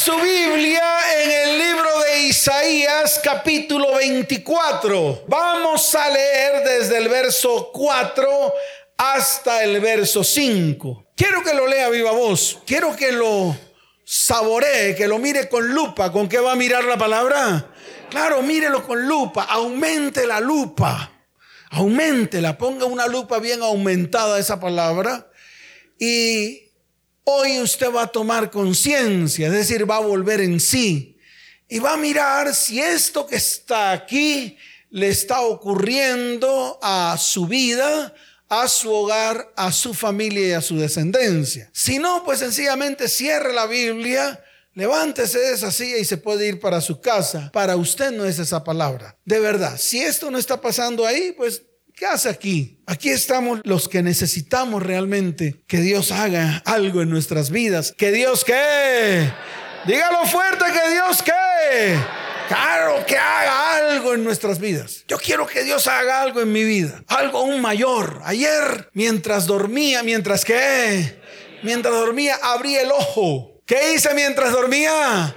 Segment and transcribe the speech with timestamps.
[0.00, 0.82] su Biblia
[1.22, 5.24] en el libro de Isaías capítulo 24.
[5.28, 8.54] Vamos a leer desde el verso 4
[8.96, 11.12] hasta el verso 5.
[11.14, 12.60] Quiero que lo lea viva voz.
[12.66, 13.54] Quiero que lo
[14.02, 16.10] saboree, que lo mire con lupa.
[16.10, 17.70] ¿Con qué va a mirar la palabra?
[18.08, 19.42] Claro, mírelo con lupa.
[19.42, 21.12] Aumente la lupa.
[21.72, 25.30] Aumente Ponga una lupa bien aumentada esa palabra.
[25.98, 26.69] Y
[27.24, 31.18] Hoy usted va a tomar conciencia, es decir, va a volver en sí
[31.68, 34.56] y va a mirar si esto que está aquí
[34.90, 38.12] le está ocurriendo a su vida,
[38.48, 41.70] a su hogar, a su familia y a su descendencia.
[41.72, 44.42] Si no, pues sencillamente cierre la Biblia,
[44.74, 47.50] levántese de esa silla y se puede ir para su casa.
[47.52, 49.16] Para usted no es esa palabra.
[49.24, 51.62] De verdad, si esto no está pasando ahí, pues
[52.00, 52.78] ¿Qué hace aquí?
[52.86, 57.92] Aquí estamos los que necesitamos realmente que Dios haga algo en nuestras vidas.
[57.94, 59.30] ¿Que Dios qué?
[59.86, 61.98] Dígalo fuerte, que Dios qué?
[62.48, 65.04] Claro, que haga algo en nuestras vidas.
[65.08, 67.04] Yo quiero que Dios haga algo en mi vida.
[67.06, 68.22] Algo aún mayor.
[68.24, 71.20] Ayer, mientras dormía, mientras qué?
[71.62, 73.60] Mientras dormía, abrí el ojo.
[73.66, 75.36] ¿Qué hice mientras dormía?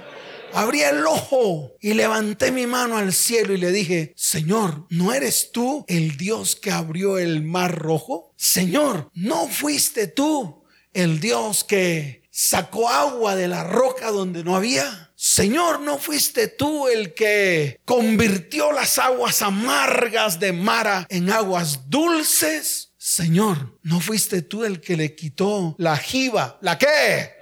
[0.54, 5.50] Abrí el ojo y levanté mi mano al cielo y le dije, Señor, ¿no eres
[5.52, 8.32] tú el Dios que abrió el mar rojo?
[8.36, 15.12] Señor, ¿no fuiste tú el Dios que sacó agua de la roca donde no había?
[15.16, 22.92] Señor, ¿no fuiste tú el que convirtió las aguas amargas de Mara en aguas dulces?
[22.96, 26.58] Señor, ¿no fuiste tú el que le quitó la jiba?
[26.62, 27.32] ¿La qué?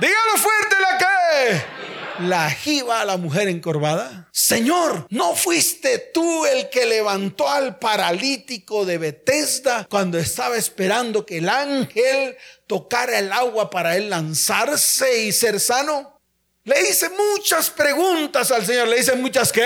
[0.00, 1.77] Dígalo fuerte, ¿la qué?
[2.20, 4.28] La jiba a la mujer encorvada?
[4.32, 11.38] Señor, ¿no fuiste tú el que levantó al paralítico de Bethesda cuando estaba esperando que
[11.38, 16.18] el ángel tocara el agua para él lanzarse y ser sano?
[16.64, 18.88] Le hice muchas preguntas al Señor.
[18.88, 19.62] Le hice muchas qué.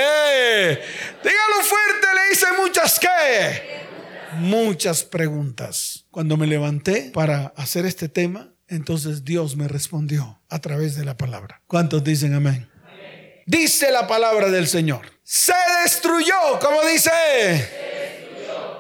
[1.23, 3.83] Dígalo fuerte, le hice muchas qué.
[4.39, 6.07] Muchas preguntas.
[6.13, 11.17] Cuando me levanté para hacer este tema, entonces Dios me respondió a través de la
[11.17, 11.63] palabra.
[11.67, 12.69] ¿Cuántos dicen amén?
[13.47, 15.01] Dice la palabra del Señor.
[15.23, 15.53] Se
[15.83, 17.11] destruyó, como dice.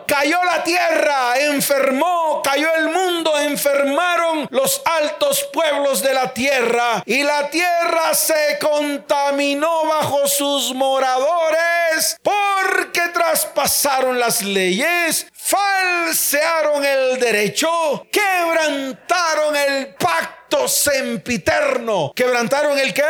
[0.06, 7.22] Cayó la tierra, enfermó, cayó el mundo, enfermaron los altos pueblos de la tierra y
[7.22, 19.56] la tierra se contaminó bajo sus moradores porque traspasaron las leyes, falsearon el derecho, quebrantaron
[19.56, 22.12] el pacto sempiterno.
[22.14, 23.02] ¿Quebrantaron el qué?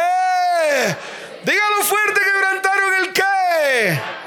[1.44, 4.22] Dígalo fuerte, quebrantaron el qué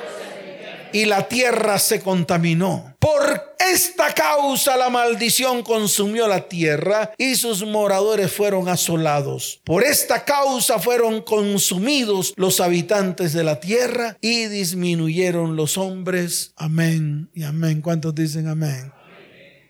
[0.96, 2.96] y la tierra se contaminó.
[3.00, 9.60] Por esta causa la maldición consumió la tierra y sus moradores fueron asolados.
[9.66, 16.54] Por esta causa fueron consumidos los habitantes de la tierra y disminuyeron los hombres.
[16.56, 17.82] Amén y amén.
[17.82, 18.95] ¿Cuántos dicen amén?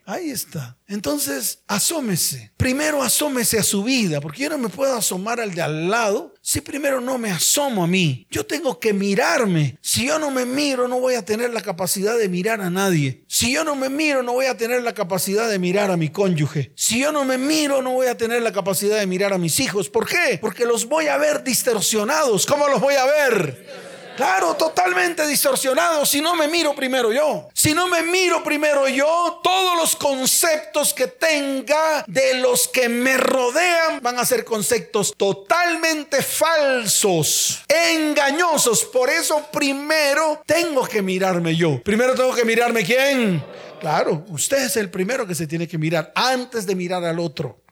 [0.08, 0.78] Ahí está.
[0.88, 2.52] Entonces, asómese.
[2.58, 6.36] Primero asómese a su vida, porque yo no me puedo asomar al de al lado
[6.42, 8.28] si primero no me asomo a mí.
[8.30, 9.80] Yo tengo que mirarme.
[9.82, 13.26] Si yo no me miro, no voy a tener la capacidad de mirar a nadie.
[13.28, 16.10] Si yo no me miro, no voy a tener la capacidad de mirar a mi
[16.10, 16.72] cónyuge.
[16.76, 19.60] Si yo no me miro, no voy a tener la capacidad de mirar a mis
[19.60, 19.90] hijos.
[19.90, 20.38] ¿Por qué?
[20.40, 22.46] Porque los voy a ver distorsionados.
[22.46, 23.85] ¿Cómo los voy a ver?
[24.16, 27.50] Claro, totalmente distorsionado si no me miro primero yo.
[27.54, 33.18] Si no me miro primero yo, todos los conceptos que tenga de los que me
[33.18, 38.86] rodean van a ser conceptos totalmente falsos, engañosos.
[38.86, 41.82] Por eso primero tengo que mirarme yo.
[41.84, 43.44] Primero tengo que mirarme quién.
[43.82, 47.66] Claro, usted es el primero que se tiene que mirar antes de mirar al otro.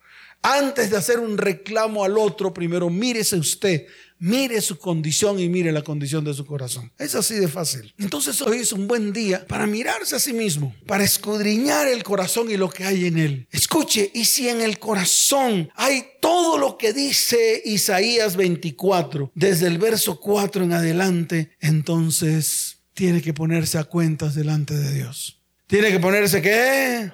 [0.45, 3.87] Antes de hacer un reclamo al otro, primero mírese usted
[4.25, 6.89] Mire su condición y mire la condición de su corazón.
[6.97, 7.94] Es así de fácil.
[7.97, 12.50] Entonces hoy es un buen día para mirarse a sí mismo, para escudriñar el corazón
[12.50, 13.47] y lo que hay en él.
[13.51, 19.78] Escuche, y si en el corazón hay todo lo que dice Isaías 24, desde el
[19.78, 25.41] verso 4 en adelante, entonces tiene que ponerse a cuentas delante de Dios.
[25.67, 27.11] Tiene que ponerse qué?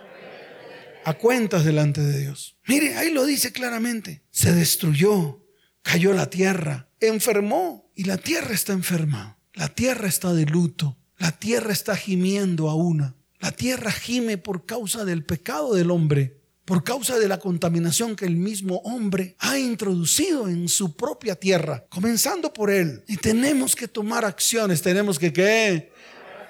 [1.06, 2.56] A cuentas delante de Dios.
[2.68, 4.22] Mire, ahí lo dice claramente.
[4.30, 5.40] Se destruyó,
[5.82, 9.38] cayó la tierra, enfermó y la tierra está enferma.
[9.54, 10.98] La tierra está de luto.
[11.18, 13.16] La tierra está gimiendo a una.
[13.40, 18.26] La tierra gime por causa del pecado del hombre, por causa de la contaminación que
[18.26, 23.04] el mismo hombre ha introducido en su propia tierra, comenzando por él.
[23.08, 25.92] Y tenemos que tomar acciones, tenemos que qué?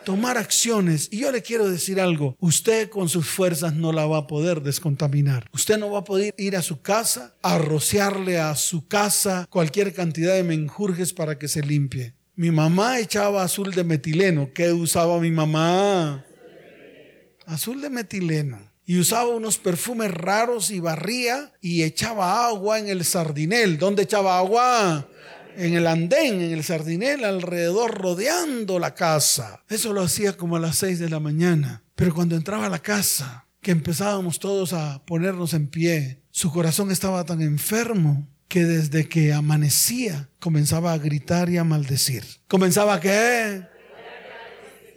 [0.04, 1.10] Tomar acciones.
[1.12, 4.62] Y yo le quiero decir algo, usted con sus fuerzas no la va a poder
[4.62, 5.50] descontaminar.
[5.54, 9.94] Usted no va a poder ir a su casa a rociarle a su casa cualquier
[9.94, 12.14] cantidad de menjurjes para que se limpie.
[12.36, 14.52] Mi mamá echaba azul de metileno.
[14.54, 16.26] ¿Qué usaba mi mamá?
[17.46, 23.06] Azul de metileno y usaba unos perfumes raros y barría y echaba agua en el
[23.06, 23.78] sardinel.
[23.78, 25.08] ¿Dónde echaba agua?
[25.56, 29.64] En el andén, en el sardinel, alrededor, rodeando la casa.
[29.68, 31.84] Eso lo hacía como a las seis de la mañana.
[31.96, 36.92] Pero cuando entraba a la casa, que empezábamos todos a ponernos en pie, su corazón
[36.92, 42.24] estaba tan enfermo que desde que amanecía comenzaba a gritar y a maldecir.
[42.48, 43.64] ¿Comenzaba qué?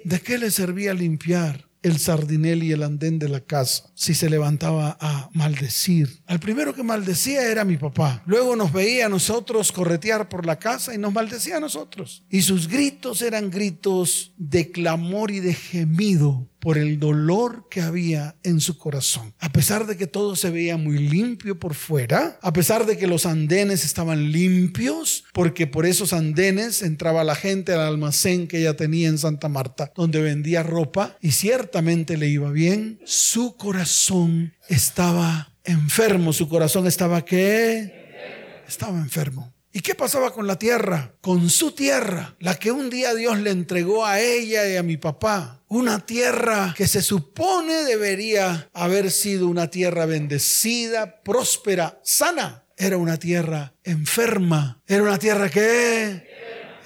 [0.04, 1.68] ¿De qué le servía limpiar?
[1.82, 6.22] El sardinel y el andén de la casa si se levantaba a maldecir.
[6.26, 8.22] Al primero que maldecía era mi papá.
[8.26, 12.24] Luego nos veía a nosotros corretear por la casa y nos maldecía a nosotros.
[12.28, 18.36] Y sus gritos eran gritos de clamor y de gemido por el dolor que había
[18.44, 19.34] en su corazón.
[19.40, 23.08] A pesar de que todo se veía muy limpio por fuera, a pesar de que
[23.08, 28.76] los andenes estaban limpios, porque por esos andenes entraba la gente al almacén que ella
[28.76, 35.54] tenía en Santa Marta, donde vendía ropa y ciertamente le iba bien, su corazón estaba
[35.64, 38.62] enfermo, su corazón estaba qué?
[38.68, 39.52] Estaba enfermo.
[39.74, 41.14] ¿Y qué pasaba con la tierra?
[41.22, 44.98] Con su tierra, la que un día Dios le entregó a ella y a mi
[44.98, 45.62] papá.
[45.68, 52.64] Una tierra que se supone debería haber sido una tierra bendecida, próspera, sana.
[52.76, 54.82] Era una tierra enferma.
[54.86, 56.22] Era una tierra que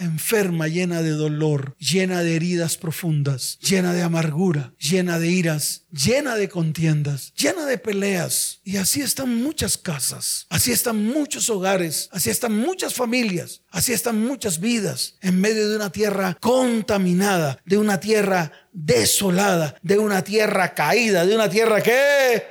[0.00, 6.36] enferma, llena de dolor, llena de heridas profundas, llena de amargura, llena de iras, llena
[6.36, 8.60] de contiendas, llena de peleas.
[8.64, 14.20] Y así están muchas casas, así están muchos hogares, así están muchas familias, así están
[14.20, 20.74] muchas vidas en medio de una tierra contaminada, de una tierra desolada, de una tierra
[20.74, 22.44] caída, de una tierra que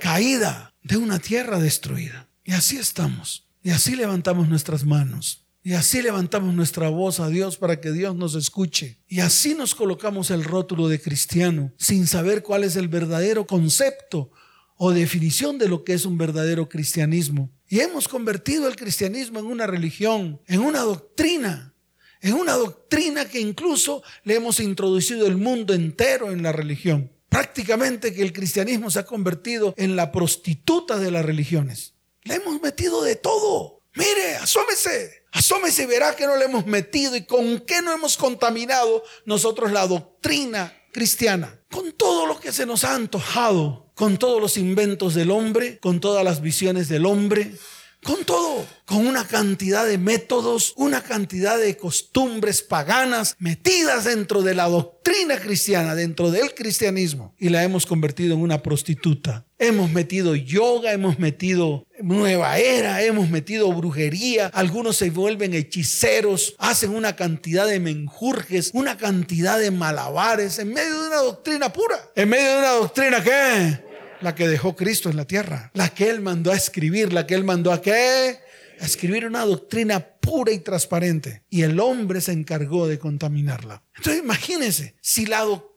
[0.00, 2.28] caída, de una tierra destruida.
[2.44, 3.46] Y así estamos.
[3.62, 5.46] Y así levantamos nuestras manos.
[5.62, 8.98] Y así levantamos nuestra voz a Dios para que Dios nos escuche.
[9.06, 14.30] Y así nos colocamos el rótulo de cristiano sin saber cuál es el verdadero concepto
[14.76, 17.50] o definición de lo que es un verdadero cristianismo.
[17.68, 21.74] Y hemos convertido el cristianismo en una religión, en una doctrina,
[22.22, 27.12] en una doctrina que incluso le hemos introducido el mundo entero en la religión.
[27.28, 31.94] Prácticamente que el cristianismo se ha convertido en la prostituta de las religiones.
[32.22, 33.79] Le hemos metido de todo.
[33.94, 35.24] Mire, asómese.
[35.32, 39.70] Asómese y verá que no le hemos metido y con qué no hemos contaminado nosotros
[39.70, 41.60] la doctrina cristiana.
[41.70, 46.00] Con todo lo que se nos ha antojado, con todos los inventos del hombre, con
[46.00, 47.52] todas las visiones del hombre,
[48.02, 54.54] con todo, con una cantidad de métodos, una cantidad de costumbres paganas metidas dentro de
[54.54, 59.46] la doctrina cristiana, dentro del cristianismo, y la hemos convertido en una prostituta.
[59.62, 66.94] Hemos metido yoga, hemos metido nueva era, hemos metido brujería, algunos se vuelven hechiceros, hacen
[66.94, 72.30] una cantidad de menjurjes, una cantidad de malabares en medio de una doctrina pura, en
[72.30, 73.90] medio de una doctrina que
[74.22, 77.34] la que dejó Cristo en la tierra, la que Él mandó a escribir, la que
[77.34, 78.38] Él mandó a qué?
[78.80, 81.42] A escribir una doctrina pura y transparente.
[81.50, 83.82] Y el hombre se encargó de contaminarla.
[83.94, 85.69] Entonces imagínense, si la doctrina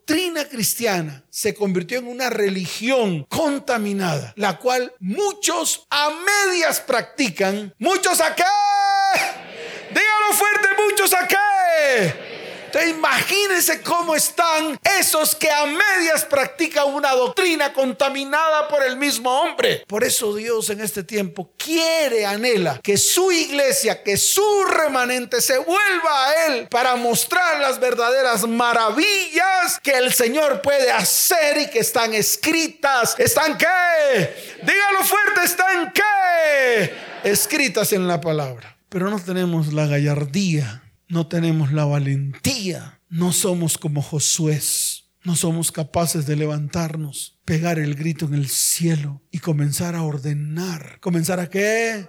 [0.49, 8.35] cristiana se convirtió en una religión contaminada, la cual muchos a medias practican, muchos a
[8.35, 8.43] qué?
[9.89, 12.32] Dígalo fuerte, muchos a qué?
[12.73, 19.29] Entonces imagínense cómo están esos que a medias practican una doctrina contaminada por el mismo
[19.29, 19.83] hombre.
[19.87, 25.59] Por eso Dios en este tiempo quiere, anhela que su iglesia, que su remanente se
[25.59, 31.77] vuelva a Él para mostrar las verdaderas maravillas que el Señor puede hacer y que
[31.77, 33.13] están escritas.
[33.19, 34.55] ¿Están qué?
[34.63, 36.91] Dígalo fuerte, ¿están qué?
[37.23, 38.75] Escritas en la palabra.
[38.89, 40.82] Pero no tenemos la gallardía
[41.13, 44.59] no tenemos la valentía, no somos como Josué,
[45.23, 50.99] no somos capaces de levantarnos, pegar el grito en el cielo y comenzar a ordenar.
[51.01, 52.07] ¿Comenzar a qué?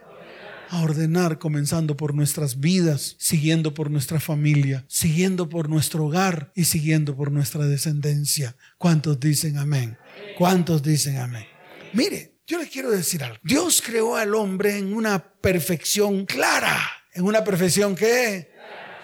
[0.71, 6.65] A ordenar, comenzando por nuestras vidas, siguiendo por nuestra familia, siguiendo por nuestro hogar y
[6.65, 8.57] siguiendo por nuestra descendencia.
[8.79, 9.99] ¿Cuántos dicen amén?
[10.39, 11.45] ¿Cuántos dicen amén?
[11.93, 13.37] Mire, yo le quiero decir algo.
[13.43, 16.81] Dios creó al hombre en una perfección clara,
[17.13, 18.54] en una perfección que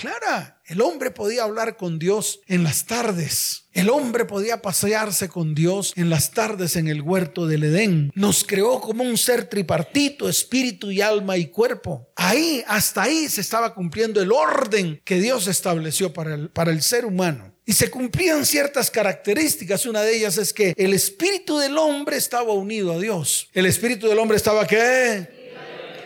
[0.00, 0.60] clara.
[0.64, 3.64] El hombre podía hablar con Dios en las tardes.
[3.72, 8.10] El hombre podía pasearse con Dios en las tardes en el huerto del Edén.
[8.14, 12.08] Nos creó como un ser tripartito, espíritu y alma y cuerpo.
[12.16, 16.82] Ahí, hasta ahí se estaba cumpliendo el orden que Dios estableció para el, para el
[16.82, 17.54] ser humano.
[17.66, 19.86] Y se cumplían ciertas características.
[19.86, 23.48] Una de ellas es que el espíritu del hombre estaba unido a Dios.
[23.52, 25.39] ¿El espíritu del hombre estaba qué?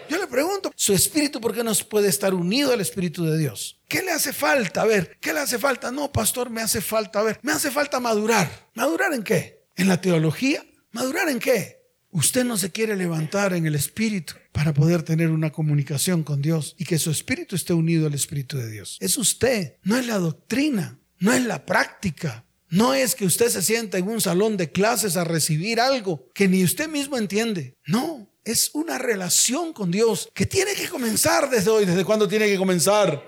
[0.09, 3.81] Yo le pregunto, ¿su espíritu por qué no puede estar unido al espíritu de Dios?
[3.89, 4.83] ¿Qué le hace falta?
[4.83, 5.91] A ver, ¿qué le hace falta?
[5.91, 8.69] No, pastor, me hace falta, a ver, me hace falta madurar.
[8.75, 9.65] ¿Madurar en qué?
[9.77, 10.65] ¿En la teología?
[10.93, 11.85] ¿Madurar en qué?
[12.11, 16.77] Usted no se quiere levantar en el espíritu para poder tener una comunicación con Dios
[16.79, 18.99] y que su espíritu esté unido al espíritu de Dios.
[19.01, 22.45] Es usted, no es la doctrina, no es la práctica.
[22.69, 26.49] No es que usted se sienta en un salón de clases a recibir algo que
[26.49, 27.77] ni usted mismo entiende.
[27.87, 31.85] No, es una relación con Dios que tiene que comenzar desde hoy.
[31.85, 33.23] ¿Desde cuándo tiene que comenzar?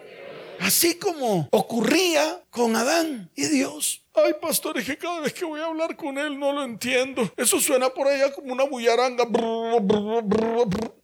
[0.61, 4.03] Así como ocurría con Adán y Dios.
[4.15, 7.31] Ay, pastor, es que cada vez que voy a hablar con él no lo entiendo.
[7.37, 9.27] Eso suena por allá como una bullaranga.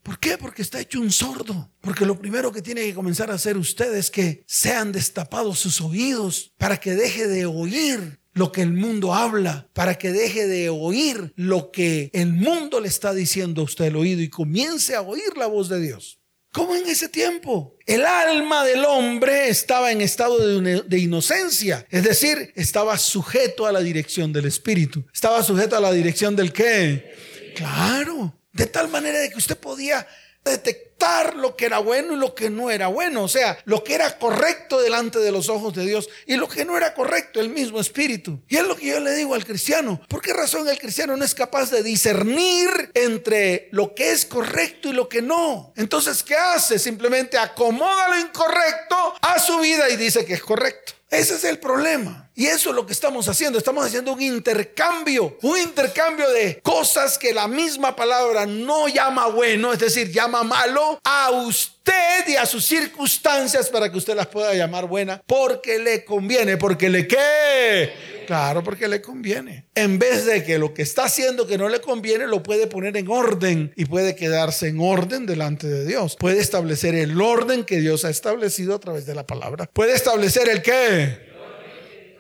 [0.03, 0.39] ¿Por qué?
[0.39, 1.71] Porque está hecho un sordo.
[1.83, 5.83] Porque lo primero que tiene que comenzar a hacer usted es que sean destapados sus
[5.83, 10.69] oídos para que deje de oír lo que el mundo habla, para que deje de
[10.69, 15.03] oír lo que el mundo le está diciendo a usted el oído y comience a
[15.03, 16.19] oír la voz de Dios.
[16.53, 17.79] ¿Cómo en ese tiempo?
[17.87, 23.81] El alma del hombre estaba en estado de, inocencia, es decir, estaba sujeto a la
[23.81, 25.07] dirección del Espíritu.
[25.15, 27.15] Estaba sujeto a la dirección del qué?
[27.57, 30.07] Claro, de tal manera de que usted podía
[30.45, 30.93] detectar
[31.37, 34.19] lo que era bueno y lo que no era bueno, o sea, lo que era
[34.19, 37.81] correcto delante de los ojos de Dios y lo que no era correcto, el mismo
[37.81, 38.41] espíritu.
[38.49, 41.25] Y es lo que yo le digo al cristiano, ¿por qué razón el cristiano no
[41.25, 45.73] es capaz de discernir entre lo que es correcto y lo que no?
[45.77, 46.79] Entonces, ¿qué hace?
[46.79, 50.93] Simplemente acomoda lo incorrecto a su vida y dice que es correcto.
[51.13, 52.31] Ese es el problema.
[52.35, 53.59] Y eso es lo que estamos haciendo.
[53.59, 59.75] Estamos haciendo un intercambio, un intercambio de cosas que la misma palabra no llama bueno,
[59.75, 64.55] es decir, llama malo a usted y a sus circunstancias para que usted las pueda
[64.55, 67.93] llamar buena porque le conviene, porque le qué.
[68.33, 69.67] Claro, porque le conviene.
[69.75, 72.97] En vez de que lo que está haciendo que no le conviene, lo puede poner
[72.97, 76.17] en orden y puede quedarse en orden delante de Dios.
[76.19, 79.69] Puede establecer el orden que Dios ha establecido a través de la palabra.
[79.75, 81.29] Puede establecer el qué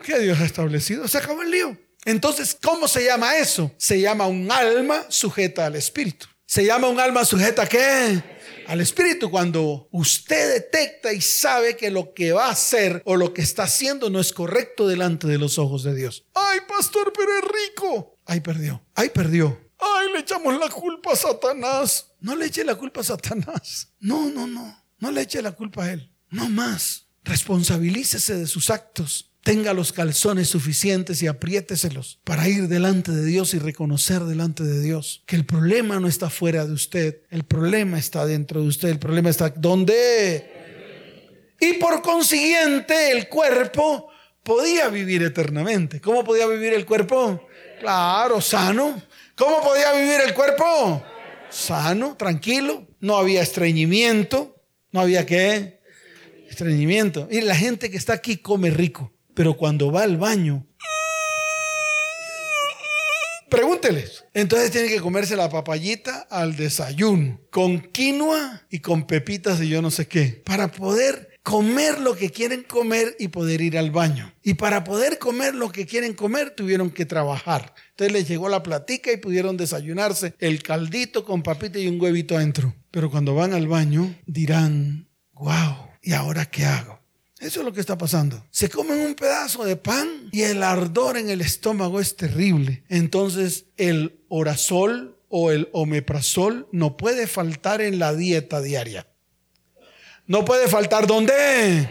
[0.04, 1.09] que Dios ha establecido.
[1.09, 1.78] Se acabó el lío.
[2.04, 3.73] Entonces, ¿cómo se llama eso?
[3.78, 6.26] Se llama un alma sujeta al Espíritu.
[6.45, 8.23] Se llama un alma sujeta a qué?
[8.66, 9.31] Al Espíritu.
[9.31, 13.64] Cuando usted detecta y sabe que lo que va a hacer o lo que está
[13.64, 16.25] haciendo no es correcto delante de los ojos de Dios.
[16.35, 18.19] Ay, pastor, pero es rico.
[18.26, 18.85] Ay, perdió.
[18.95, 19.59] Ay, perdió.
[19.78, 22.12] Ay, le echamos la culpa a Satanás.
[22.21, 23.92] No le eche la culpa a Satanás.
[23.99, 24.85] No, no, no.
[24.99, 26.12] No le eche la culpa a él.
[26.31, 27.09] No más.
[27.25, 33.54] Responsabilícese de sus actos tenga los calzones suficientes y apriéteselos para ir delante de Dios
[33.54, 37.99] y reconocer delante de Dios que el problema no está fuera de usted, el problema
[37.99, 40.61] está dentro de usted, el problema está donde.
[41.61, 44.08] Y por consiguiente el cuerpo
[44.42, 46.00] podía vivir eternamente.
[46.00, 47.46] ¿Cómo podía vivir el cuerpo?
[47.80, 49.02] Claro, sano.
[49.37, 51.02] ¿Cómo podía vivir el cuerpo?
[51.50, 54.56] Sano, tranquilo, no había estreñimiento,
[54.90, 55.80] no había qué?
[56.49, 57.28] Estreñimiento.
[57.30, 59.12] Y la gente que está aquí come rico.
[59.35, 60.67] Pero cuando va al baño,
[63.53, 64.25] pregúnteles.
[64.33, 69.83] Entonces tiene que comerse la papayita al desayuno, con quinoa y con pepitas y yo
[69.83, 74.33] no sé qué, para poder comer lo que quieren comer y poder ir al baño.
[74.43, 77.75] Y para poder comer lo que quieren comer tuvieron que trabajar.
[77.91, 82.37] Entonces les llegó la platica y pudieron desayunarse el caldito con papita y un huevito
[82.37, 82.75] adentro.
[82.91, 87.01] Pero cuando van al baño dirán, wow, ¿y ahora qué hago?
[87.42, 88.46] Eso es lo que está pasando.
[88.52, 92.84] Se comen un pedazo de pan y el ardor en el estómago es terrible.
[92.88, 99.08] Entonces el orazol o el omeprazol no puede faltar en la dieta diaria.
[100.28, 101.90] No puede faltar ¿dónde?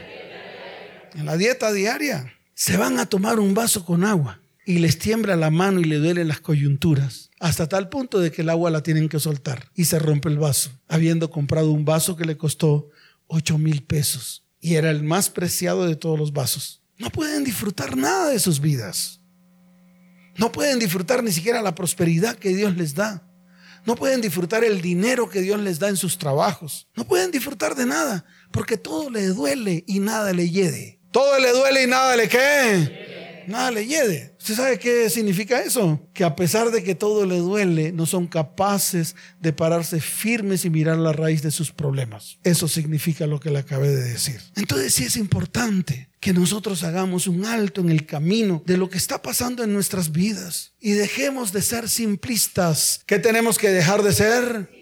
[1.15, 2.33] En la dieta diaria.
[2.53, 5.97] Se van a tomar un vaso con agua y les tiembla la mano y le
[5.97, 7.29] duelen las coyunturas.
[7.41, 10.37] Hasta tal punto de que el agua la tienen que soltar y se rompe el
[10.37, 12.89] vaso, habiendo comprado un vaso que le costó
[13.27, 16.83] 8 mil pesos y era el más preciado de todos los vasos.
[16.97, 19.19] No pueden disfrutar nada de sus vidas.
[20.37, 23.27] No pueden disfrutar ni siquiera la prosperidad que Dios les da.
[23.85, 26.87] No pueden disfrutar el dinero que Dios les da en sus trabajos.
[26.95, 31.01] No pueden disfrutar de nada porque todo le duele y nada le hiede.
[31.11, 33.10] Todo le duele y nada le qué
[33.47, 34.35] nada le hiede.
[34.39, 36.01] ¿Usted sabe qué significa eso?
[36.13, 40.69] Que a pesar de que todo le duele, no son capaces de pararse firmes y
[40.69, 42.37] mirar la raíz de sus problemas.
[42.43, 44.41] Eso significa lo que le acabé de decir.
[44.55, 48.97] Entonces sí es importante que nosotros hagamos un alto en el camino de lo que
[48.97, 53.01] está pasando en nuestras vidas y dejemos de ser simplistas.
[53.07, 54.80] ¿Qué tenemos que dejar de ser?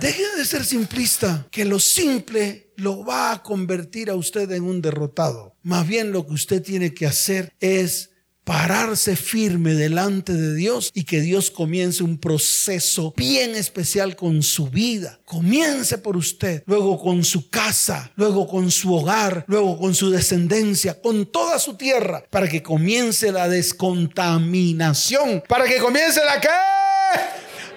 [0.00, 4.82] Deje de ser simplista, que lo simple lo va a convertir a usted en un
[4.82, 5.56] derrotado.
[5.62, 8.10] Más bien lo que usted tiene que hacer es
[8.44, 14.68] pararse firme delante de Dios y que Dios comience un proceso bien especial con su
[14.68, 15.20] vida.
[15.24, 21.00] Comience por usted, luego con su casa, luego con su hogar, luego con su descendencia,
[21.00, 26.48] con toda su tierra, para que comience la descontaminación, para que comience la que...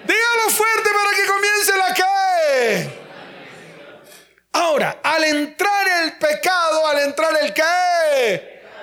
[0.06, 3.06] Dígalo fuerte para que comience la que...
[4.52, 7.62] Ahora, al entrar el pecado, al entrar el que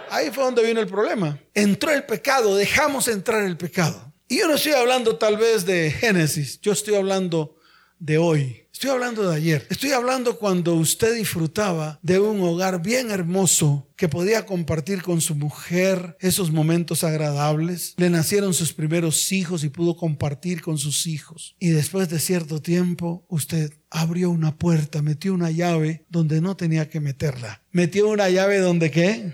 [0.09, 1.39] Ahí fue donde vino el problema.
[1.55, 4.13] Entró el pecado, dejamos entrar el pecado.
[4.27, 7.55] Y yo no estoy hablando tal vez de Génesis, yo estoy hablando
[7.97, 8.62] de hoy.
[8.83, 9.65] Estoy hablando de ayer.
[9.69, 15.35] Estoy hablando cuando usted disfrutaba de un hogar bien hermoso que podía compartir con su
[15.35, 17.93] mujer esos momentos agradables.
[17.95, 21.55] Le nacieron sus primeros hijos y pudo compartir con sus hijos.
[21.59, 26.89] Y después de cierto tiempo, usted abrió una puerta, metió una llave donde no tenía
[26.89, 27.63] que meterla.
[27.71, 29.33] Metió una llave donde qué?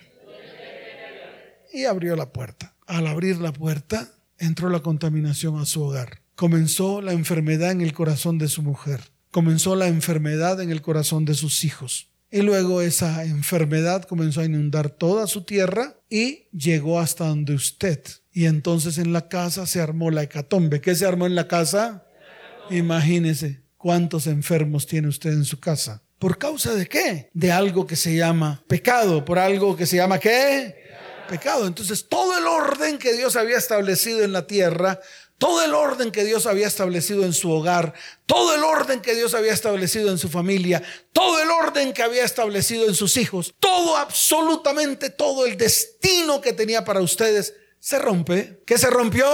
[1.74, 2.76] y abrió la puerta.
[2.86, 6.22] Al abrir la puerta, entró la contaminación a su hogar.
[6.36, 9.02] Comenzó la enfermedad en el corazón de su mujer.
[9.32, 12.10] Comenzó la enfermedad en el corazón de sus hijos.
[12.32, 18.04] Y luego esa enfermedad comenzó a inundar toda su tierra y llegó hasta donde usted.
[18.32, 20.80] Y entonces en la casa se armó la hecatombe.
[20.80, 22.06] ¿Qué se armó en la casa?
[22.70, 26.04] Imagínese cuántos enfermos tiene usted en su casa.
[26.20, 27.32] ¿Por causa de qué?
[27.34, 29.26] De algo que se llama pecado.
[29.26, 30.76] ¿Por algo que se llama qué?
[31.30, 31.68] pecado.
[31.68, 35.00] Entonces todo el orden que Dios había establecido en la tierra,
[35.40, 37.94] todo el orden que Dios había establecido en su hogar,
[38.26, 42.26] todo el orden que Dios había establecido en su familia, todo el orden que había
[42.26, 48.62] establecido en sus hijos, todo, absolutamente todo el destino que tenía para ustedes, se rompe.
[48.66, 49.26] ¿Qué se rompió?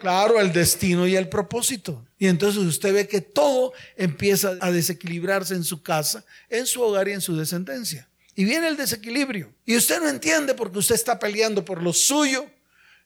[0.00, 2.06] Claro, el destino y el propósito.
[2.16, 7.08] Y entonces usted ve que todo empieza a desequilibrarse en su casa, en su hogar
[7.08, 8.08] y en su descendencia.
[8.36, 9.52] Y viene el desequilibrio.
[9.66, 12.46] Y usted no entiende porque usted está peleando por lo suyo,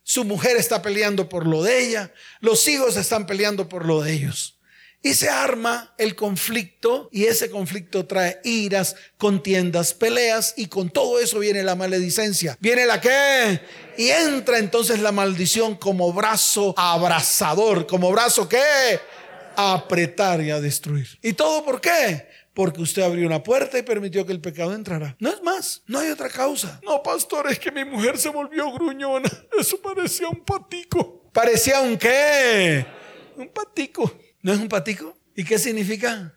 [0.09, 4.13] su mujer está peleando por lo de ella, los hijos están peleando por lo de
[4.13, 4.57] ellos.
[5.03, 11.19] Y se arma el conflicto y ese conflicto trae iras, contiendas, peleas y con todo
[11.19, 12.57] eso viene la maledicencia.
[12.61, 13.61] Viene la que
[13.99, 18.63] y entra entonces la maldición como brazo abrazador, como brazo que
[19.57, 21.19] a apretar y a destruir.
[21.21, 22.29] ¿Y todo por qué?
[22.57, 25.15] Porque usted abrió una puerta y permitió que el pecado entrara.
[25.21, 26.81] No es más, no hay otra causa.
[26.83, 29.31] No, pastor, es que mi mujer se volvió gruñona.
[29.61, 31.29] Eso parecía un patico.
[31.35, 32.87] ¿Parecía un qué?
[33.37, 34.11] Un patico.
[34.41, 35.15] ¿No es un patico?
[35.37, 36.35] ¿Y qué significa?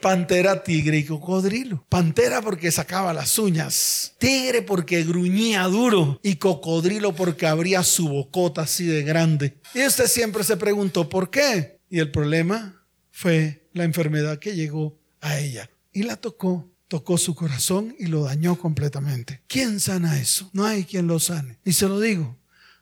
[0.00, 1.84] Pantera, tigre y cocodrilo.
[1.88, 4.14] Pantera porque sacaba las uñas.
[4.18, 6.20] Tigre porque gruñía duro.
[6.22, 9.58] Y cocodrilo porque abría su bocota así de grande.
[9.74, 11.80] Y usted siempre se preguntó por qué.
[11.90, 15.68] Y el problema fue la enfermedad que llegó a ella.
[15.92, 19.42] Y la tocó, tocó su corazón y lo dañó completamente.
[19.46, 20.48] ¿Quién sana eso?
[20.54, 21.58] No hay quien lo sane.
[21.64, 22.38] Y se lo digo,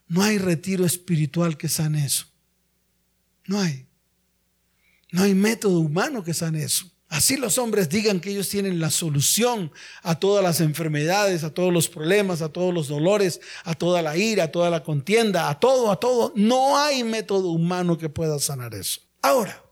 [0.07, 2.26] no hay retiro espiritual que sane eso.
[3.46, 3.87] No hay.
[5.11, 6.90] No hay método humano que sane eso.
[7.09, 9.70] Así los hombres digan que ellos tienen la solución
[10.02, 14.16] a todas las enfermedades, a todos los problemas, a todos los dolores, a toda la
[14.16, 16.33] ira, a toda la contienda, a todo, a todo.
[16.37, 19.00] No hay método humano que pueda sanar eso.
[19.20, 19.62] Ahora,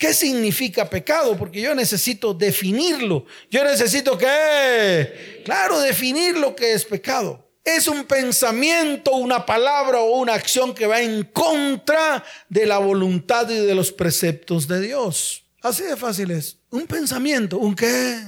[0.00, 1.36] ¿Qué significa pecado?
[1.36, 3.26] Porque yo necesito definirlo.
[3.50, 7.46] Yo necesito que, claro, definir lo que es pecado.
[7.62, 13.50] Es un pensamiento, una palabra o una acción que va en contra de la voluntad
[13.50, 15.44] y de los preceptos de Dios.
[15.60, 16.56] Así de fácil es.
[16.70, 18.18] Un pensamiento, ¿un qué?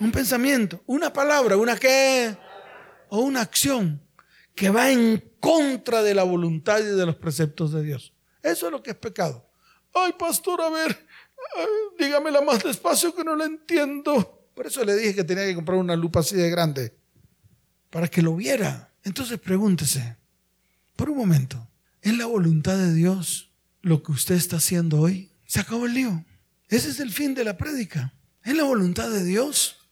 [0.00, 2.36] Un pensamiento, una palabra, una qué?
[3.08, 4.02] O una acción
[4.52, 8.12] que va en contra de la voluntad y de los preceptos de Dios.
[8.42, 9.47] Eso es lo que es pecado.
[9.94, 11.06] Ay, pastor, a ver,
[11.98, 14.46] dígamela más despacio que no la entiendo.
[14.54, 16.96] Por eso le dije que tenía que comprar una lupa así de grande,
[17.90, 18.92] para que lo viera.
[19.04, 20.16] Entonces pregúntese,
[20.96, 21.68] por un momento,
[22.02, 25.30] ¿es la voluntad de Dios lo que usted está haciendo hoy?
[25.46, 26.24] Se acabó el lío.
[26.68, 28.12] Ese es el fin de la prédica.
[28.44, 29.88] ¿Es la voluntad de Dios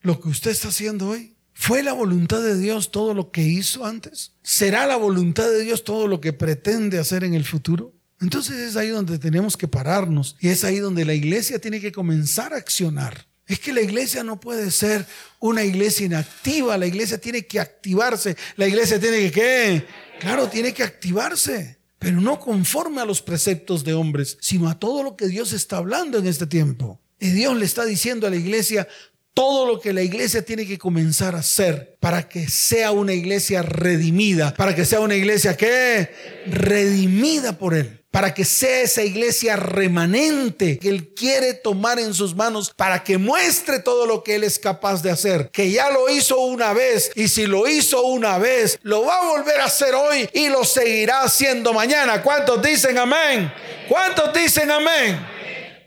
[0.00, 1.36] lo que usted está haciendo hoy?
[1.52, 4.32] ¿Fue la voluntad de Dios todo lo que hizo antes?
[4.42, 7.94] ¿Será la voluntad de Dios todo lo que pretende hacer en el futuro?
[8.22, 11.90] Entonces es ahí donde tenemos que pararnos y es ahí donde la iglesia tiene que
[11.90, 13.26] comenzar a accionar.
[13.48, 15.04] Es que la iglesia no puede ser
[15.40, 19.86] una iglesia inactiva, la iglesia tiene que activarse, la iglesia tiene que, ¿qué?
[20.20, 25.02] Claro, tiene que activarse, pero no conforme a los preceptos de hombres, sino a todo
[25.02, 27.00] lo que Dios está hablando en este tiempo.
[27.18, 28.86] Y Dios le está diciendo a la iglesia,
[29.34, 33.62] todo lo que la iglesia tiene que comenzar a hacer para que sea una iglesia
[33.62, 36.10] redimida, para que sea una iglesia que
[36.46, 38.01] redimida por Él.
[38.12, 43.18] Para que sea esa iglesia remanente que Él quiere tomar en sus manos para que
[43.18, 47.10] muestre todo lo que Él es capaz de hacer, que ya lo hizo una vez
[47.16, 50.62] y si lo hizo una vez, lo va a volver a hacer hoy y lo
[50.64, 52.22] seguirá haciendo mañana.
[52.22, 53.50] ¿Cuántos dicen amén?
[53.88, 55.41] ¿Cuántos dicen amén?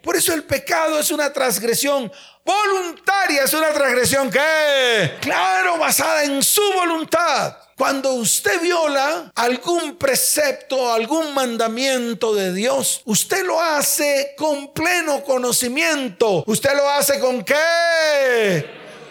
[0.06, 2.12] Por eso el pecado es una transgresión
[2.46, 7.58] voluntaria, es una transgresión que, claro, basada en su voluntad.
[7.76, 16.44] Cuando usted viola algún precepto, algún mandamiento de Dios, usted lo hace con pleno conocimiento.
[16.46, 17.56] ¿Usted lo hace con qué?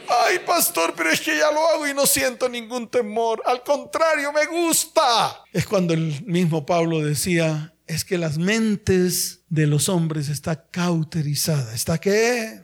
[0.09, 3.42] Ay, pastor, pero es que ya lo hago y no siento ningún temor.
[3.46, 5.42] Al contrario, me gusta.
[5.52, 11.72] Es cuando el mismo Pablo decía, es que las mentes de los hombres está cauterizada.
[11.74, 12.60] ¿Está qué?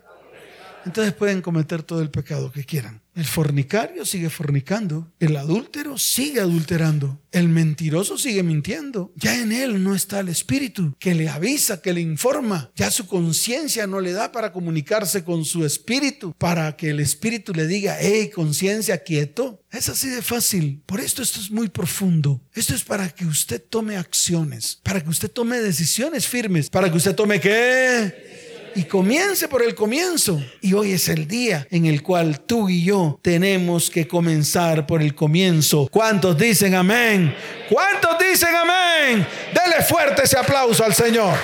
[0.84, 3.00] Entonces pueden cometer todo el pecado que quieran.
[3.20, 9.12] El fornicario sigue fornicando, el adúltero sigue adulterando, el mentiroso sigue mintiendo.
[9.14, 12.70] Ya en él no está el espíritu que le avisa, que le informa.
[12.74, 17.52] Ya su conciencia no le da para comunicarse con su espíritu, para que el espíritu
[17.52, 19.62] le diga, hey, conciencia, quieto.
[19.70, 20.82] Es así de fácil.
[20.86, 22.40] Por esto esto es muy profundo.
[22.54, 26.96] Esto es para que usted tome acciones, para que usted tome decisiones firmes, para que
[26.96, 28.39] usted tome qué
[28.74, 30.42] y comience por el comienzo.
[30.60, 35.02] Y hoy es el día en el cual tú y yo tenemos que comenzar por
[35.02, 35.88] el comienzo.
[35.90, 37.34] ¿Cuántos dicen amén?
[37.68, 39.26] ¿Cuántos dicen amén?
[39.52, 41.36] Dele fuerte ese aplauso al Señor.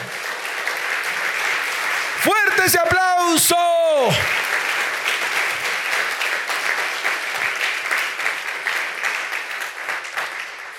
[2.20, 3.56] Fuerte ese aplauso.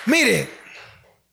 [0.06, 0.50] Mire,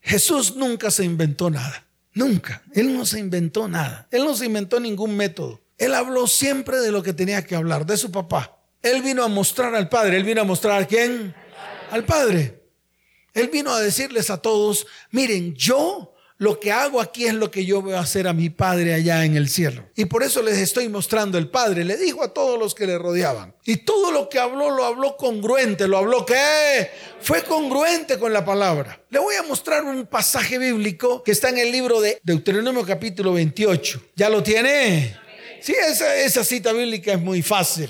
[0.03, 1.84] Jesús nunca se inventó nada.
[2.15, 2.63] Nunca.
[2.73, 4.09] Él no se inventó nada.
[4.11, 5.61] Él no se inventó ningún método.
[5.77, 8.57] Él habló siempre de lo que tenía que hablar, de su papá.
[8.83, 10.17] Él vino a mostrar al Padre.
[10.17, 11.35] Él vino a mostrar a quién?
[11.91, 12.63] Al Padre.
[13.33, 17.65] Él vino a decirles a todos, miren, yo lo que hago aquí es lo que
[17.65, 19.89] yo voy a hacer a mi Padre allá en el cielo.
[19.95, 21.85] Y por eso les estoy mostrando el Padre.
[21.85, 23.55] Le dijo a todos los que le rodeaban.
[23.65, 25.87] Y todo lo que habló lo habló congruente.
[25.87, 26.91] ¿Lo habló qué?
[27.21, 29.01] Fue congruente con la palabra.
[29.11, 33.33] Le voy a mostrar un pasaje bíblico que está en el libro de Deuteronomio capítulo
[33.33, 34.03] 28.
[34.17, 35.17] ¿Ya lo tiene?
[35.61, 37.89] Sí, esa cita bíblica es muy fácil.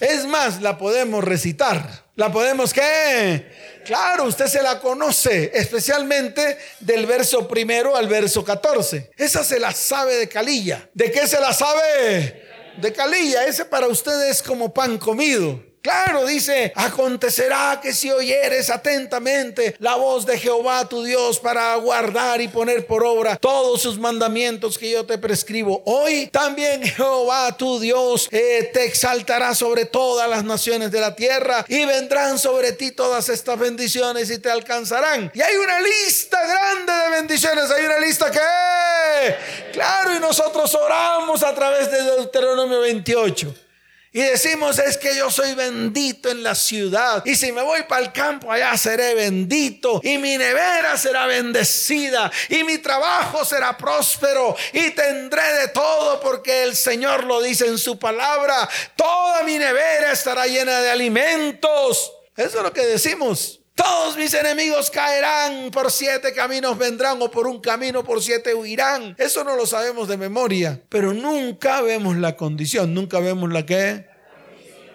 [0.00, 2.04] Es más, la podemos recitar.
[2.14, 3.50] ¿La podemos qué?
[3.84, 9.12] Claro, usted se la conoce, especialmente del verso primero al verso 14.
[9.16, 10.88] Esa se la sabe de calilla.
[10.94, 12.44] ¿De qué se la sabe?
[12.76, 13.46] De calilla.
[13.46, 15.67] Ese para usted es como pan comido.
[15.88, 22.42] Claro, dice, acontecerá que si oyeres atentamente la voz de Jehová tu Dios para guardar
[22.42, 27.80] y poner por obra todos sus mandamientos que yo te prescribo hoy, también Jehová tu
[27.80, 32.90] Dios eh, te exaltará sobre todas las naciones de la tierra y vendrán sobre ti
[32.90, 35.32] todas estas bendiciones y te alcanzarán.
[35.32, 41.42] Y hay una lista grande de bendiciones, hay una lista que, claro, y nosotros oramos
[41.42, 43.67] a través de Deuteronomio 28.
[44.12, 47.22] Y decimos es que yo soy bendito en la ciudad.
[47.26, 50.00] Y si me voy para el campo, allá seré bendito.
[50.02, 52.30] Y mi nevera será bendecida.
[52.48, 54.56] Y mi trabajo será próspero.
[54.72, 58.68] Y tendré de todo porque el Señor lo dice en su palabra.
[58.96, 62.12] Toda mi nevera estará llena de alimentos.
[62.34, 63.57] Eso es lo que decimos.
[63.78, 69.14] Todos mis enemigos caerán, por siete caminos vendrán o por un camino por siete huirán.
[69.16, 74.06] Eso no lo sabemos de memoria, pero nunca vemos la condición, nunca vemos la que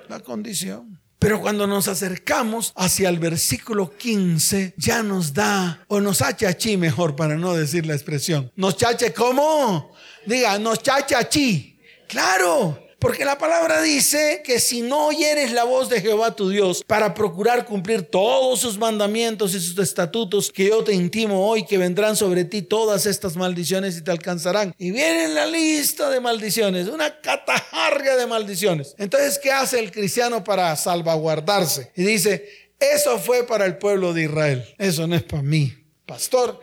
[0.10, 1.00] la condición.
[1.18, 7.16] Pero cuando nos acercamos hacia el versículo 15, ya nos da, o nos achachí mejor
[7.16, 8.52] para no decir la expresión.
[8.58, 9.94] Nos chache cómo?
[10.26, 11.80] Diga, nos chachachi.
[12.10, 16.86] Claro, porque la palabra dice que si no oyeres la voz de Jehová tu Dios
[16.88, 21.78] para procurar cumplir todos sus mandamientos y sus estatutos que yo te intimo hoy, que
[21.78, 24.74] vendrán sobre ti todas estas maldiciones y te alcanzarán.
[24.78, 28.96] Y viene la lista de maldiciones, una catajarga de maldiciones.
[28.98, 31.92] Entonces, ¿qué hace el cristiano para salvaguardarse?
[31.98, 32.48] Y dice,
[32.80, 35.74] eso fue para el pueblo de Israel, eso no es para mí.
[36.06, 36.62] Pastor,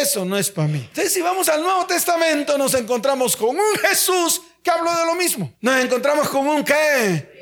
[0.00, 0.78] eso no es para mí.
[0.78, 5.14] Entonces, si vamos al Nuevo Testamento, nos encontramos con un Jesús que habló de lo
[5.14, 5.52] mismo.
[5.60, 7.32] Nos encontramos con un qué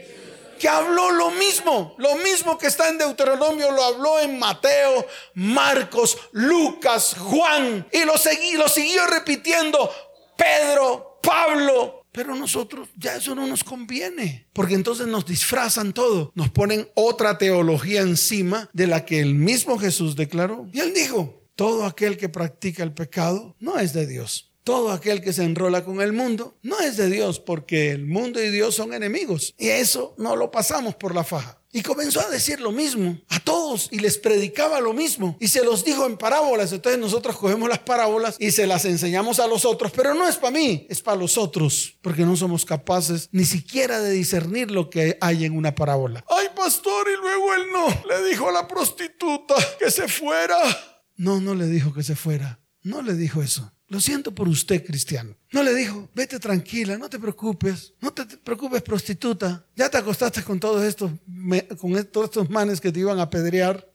[0.61, 6.19] que habló lo mismo, lo mismo que está en Deuteronomio, lo habló en Mateo, Marcos,
[6.33, 8.13] Lucas, Juan, y lo,
[8.59, 9.91] lo siguió repitiendo
[10.37, 12.05] Pedro, Pablo.
[12.13, 17.39] Pero nosotros ya eso no nos conviene, porque entonces nos disfrazan todo, nos ponen otra
[17.39, 20.69] teología encima de la que el mismo Jesús declaró.
[20.73, 25.21] Y él dijo, todo aquel que practica el pecado no es de Dios todo aquel
[25.21, 28.75] que se enrola con el mundo no es de Dios porque el mundo y Dios
[28.75, 29.55] son enemigos.
[29.59, 31.59] Y eso no lo pasamos por la faja.
[31.73, 35.37] Y comenzó a decir lo mismo a todos y les predicaba lo mismo.
[35.41, 36.73] Y se los dijo en parábolas.
[36.73, 39.93] Entonces nosotros cogemos las parábolas y se las enseñamos a los otros.
[39.93, 41.97] Pero no es para mí, es para los otros.
[42.03, 46.25] Porque no somos capaces ni siquiera de discernir lo que hay en una parábola.
[46.29, 47.87] Ay, pastor, y luego él no.
[48.09, 50.59] Le dijo a la prostituta que se fuera.
[51.21, 52.61] No, no le dijo que se fuera.
[52.83, 53.71] No le dijo eso.
[53.89, 55.37] Lo siento por usted, cristiano.
[55.53, 59.67] No le dijo, vete tranquila, no te preocupes, no te preocupes, prostituta.
[59.77, 61.11] Ya te acostaste con todos estos,
[61.79, 63.87] con todos estos manes que te iban a apedrear.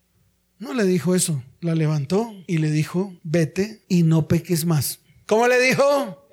[0.59, 1.43] No le dijo eso.
[1.61, 4.99] La levantó y le dijo, vete y no peques más.
[5.25, 6.24] ¿Cómo le dijo?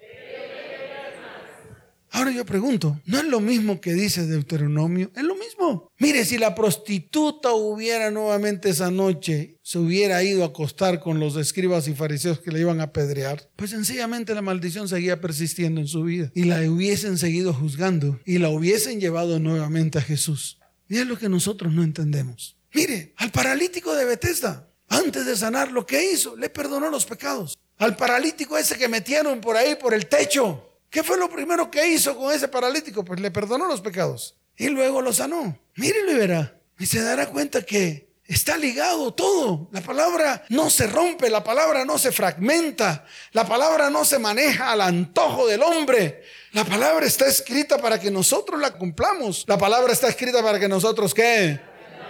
[2.14, 5.10] Ahora yo pregunto, ¿no es lo mismo que dice Deuteronomio?
[5.16, 5.90] Es lo mismo.
[5.98, 11.36] Mire, si la prostituta hubiera nuevamente esa noche, se hubiera ido a acostar con los
[11.36, 15.88] escribas y fariseos que le iban a apedrear, pues sencillamente la maldición seguía persistiendo en
[15.88, 20.58] su vida y la hubiesen seguido juzgando y la hubiesen llevado nuevamente a Jesús.
[20.90, 22.58] Y es lo que nosotros no entendemos.
[22.74, 27.58] Mire, al paralítico de Bethesda, antes de sanar lo que hizo, le perdonó los pecados.
[27.78, 31.88] Al paralítico ese que metieron por ahí por el techo, ¿Qué fue lo primero que
[31.88, 33.02] hizo con ese paralítico?
[33.02, 35.58] Pues le perdonó los pecados y luego lo sanó.
[35.76, 36.54] Mírelo y verá.
[36.78, 39.70] Y se dará cuenta que está ligado todo.
[39.72, 44.70] La palabra no se rompe, la palabra no se fragmenta, la palabra no se maneja
[44.70, 46.24] al antojo del hombre.
[46.52, 49.44] La palabra está escrita para que nosotros la cumplamos.
[49.46, 51.58] La palabra está escrita para que nosotros qué?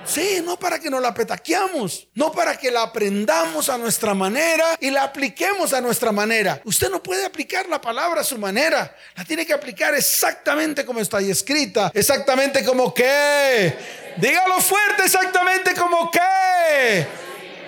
[0.05, 4.65] Sí, no para que nos la petaqueamos, no para que la aprendamos a nuestra manera
[4.81, 6.61] y la apliquemos a nuestra manera.
[6.65, 11.01] Usted no puede aplicar la palabra a su manera, la tiene que aplicar exactamente como
[11.01, 13.75] está ahí escrita, exactamente como que.
[14.17, 17.07] Dígalo fuerte, exactamente como que.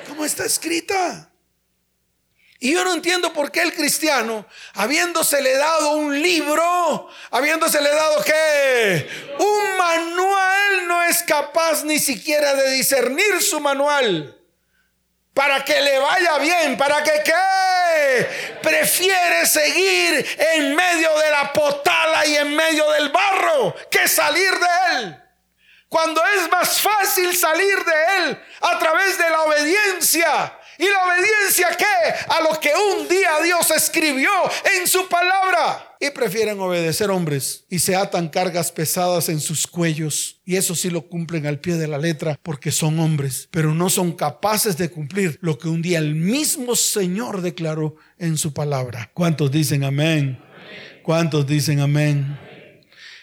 [0.09, 1.31] Como está escrita.
[2.64, 9.07] Y yo no entiendo por qué el cristiano, habiéndosele dado un libro, habiéndosele dado qué,
[9.38, 14.40] un manual, no es capaz ni siquiera de discernir su manual.
[15.35, 22.24] Para que le vaya bien, para que qué, prefiere seguir en medio de la potala
[22.24, 25.22] y en medio del barro que salir de él.
[25.90, 31.68] Cuando es más fácil salir de él a través de la obediencia ¿Y la obediencia
[31.76, 31.84] qué?
[32.28, 34.30] A lo que un día Dios escribió
[34.78, 35.96] en su palabra.
[36.00, 40.40] Y prefieren obedecer hombres y se atan cargas pesadas en sus cuellos.
[40.44, 43.88] Y eso sí lo cumplen al pie de la letra porque son hombres, pero no
[43.88, 49.10] son capaces de cumplir lo que un día el mismo Señor declaró en su palabra.
[49.14, 50.38] ¿Cuántos dicen amén?
[51.02, 52.38] ¿Cuántos dicen amén?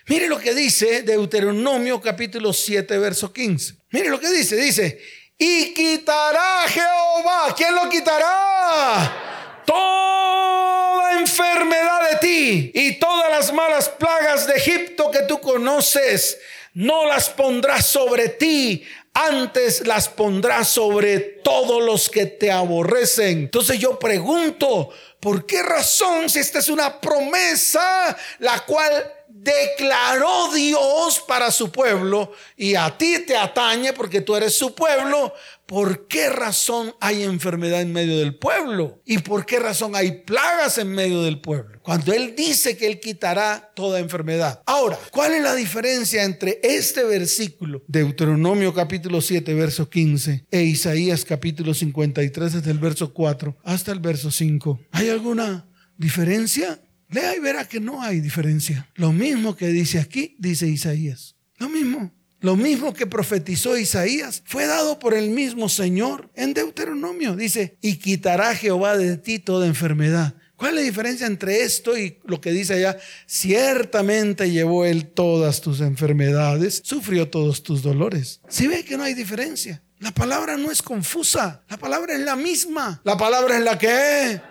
[0.08, 3.76] Mire lo que dice Deuteronomio capítulo 7, verso 15.
[3.92, 4.56] Mire lo que dice.
[4.56, 5.00] Dice,
[5.44, 7.56] y quitará Jehová.
[7.58, 9.64] ¿Quién lo quitará?
[9.66, 16.38] Toda enfermedad de ti y todas las malas plagas de Egipto que tú conoces,
[16.76, 23.40] no las pondrás sobre ti, antes las pondrás sobre todos los que te aborrecen.
[23.40, 29.12] Entonces yo pregunto, ¿por qué razón si esta es una promesa la cual
[29.44, 35.34] declaró Dios para su pueblo y a ti te atañe porque tú eres su pueblo,
[35.66, 39.02] ¿por qué razón hay enfermedad en medio del pueblo?
[39.04, 41.80] ¿Y por qué razón hay plagas en medio del pueblo?
[41.82, 44.62] Cuando Él dice que Él quitará toda enfermedad.
[44.68, 51.26] Ahora, ¿cuál es la diferencia entre este versículo, Deuteronomio capítulo 7, verso 15, e Isaías
[51.26, 54.80] capítulo 53, desde el verso 4 hasta el verso 5?
[54.92, 56.80] ¿Hay alguna diferencia?
[57.12, 58.88] Lea y verá que no hay diferencia.
[58.96, 61.36] Lo mismo que dice aquí, dice Isaías.
[61.58, 62.12] Lo mismo.
[62.40, 67.36] Lo mismo que profetizó Isaías fue dado por el mismo Señor en Deuteronomio.
[67.36, 70.34] Dice, y quitará Jehová de ti toda enfermedad.
[70.56, 72.98] ¿Cuál es la diferencia entre esto y lo que dice allá?
[73.28, 78.42] Ciertamente llevó él todas tus enfermedades, sufrió todos tus dolores.
[78.48, 79.84] Si ve que no hay diferencia.
[79.98, 83.02] La palabra no es confusa, la palabra es la misma.
[83.04, 84.42] La palabra es la que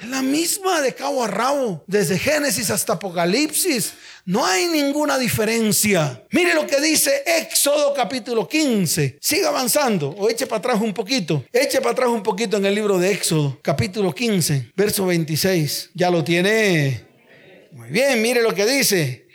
[0.00, 3.94] es la misma de cabo a rabo, desde Génesis hasta Apocalipsis.
[4.24, 6.22] No hay ninguna diferencia.
[6.30, 9.18] Mire lo que dice Éxodo capítulo 15.
[9.20, 11.44] Siga avanzando o eche para atrás un poquito.
[11.52, 15.90] Eche para atrás un poquito en el libro de Éxodo capítulo 15, verso 26.
[15.94, 17.06] Ya lo tiene.
[17.72, 19.26] Muy bien, mire lo que dice.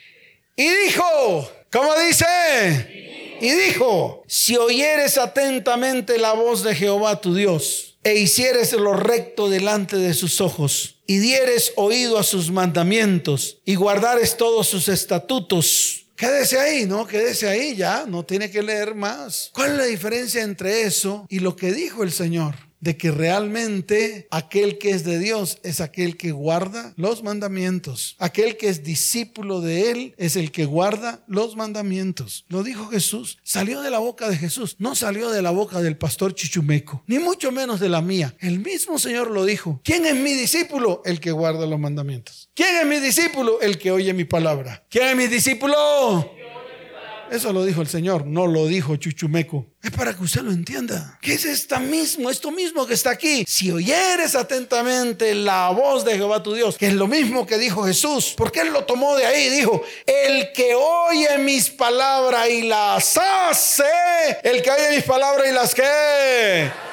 [0.56, 3.38] Y dijo, ¿cómo dice?
[3.42, 9.50] Y dijo, si oyeres atentamente la voz de Jehová tu Dios e hicieres lo recto
[9.50, 16.06] delante de sus ojos, y dieres oído a sus mandamientos, y guardares todos sus estatutos.
[16.16, 17.08] Quédese ahí, ¿no?
[17.08, 19.50] Quédese ahí ya, no tiene que leer más.
[19.54, 22.56] ¿Cuál es la diferencia entre eso y lo que dijo el Señor?
[22.84, 28.18] De que realmente aquel que es de Dios es aquel que guarda los mandamientos.
[28.20, 32.44] Aquel que es discípulo de Él es el que guarda los mandamientos.
[32.50, 33.40] Lo dijo Jesús.
[33.42, 34.76] Salió de la boca de Jesús.
[34.80, 38.36] No salió de la boca del pastor Chichumeco, ni mucho menos de la mía.
[38.42, 39.80] El mismo Señor lo dijo.
[39.86, 41.02] ¿Quién es mi discípulo?
[41.06, 42.50] El que guarda los mandamientos.
[42.54, 43.62] ¿Quién es mi discípulo?
[43.62, 44.86] El que oye mi palabra.
[44.90, 46.43] ¿Quién es mi discípulo?
[47.34, 49.66] Eso lo dijo el Señor, no lo dijo Chuchumeco.
[49.82, 51.18] Es para que usted lo entienda.
[51.20, 53.44] Que es esta mismo, esto mismo que está aquí.
[53.48, 57.86] Si oyeres atentamente la voz de Jehová tu Dios, que es lo mismo que dijo
[57.86, 63.18] Jesús, porque él lo tomó de ahí, dijo, el que oye mis palabras y las
[63.18, 63.84] hace,
[64.44, 66.93] el que oye mis palabras y las que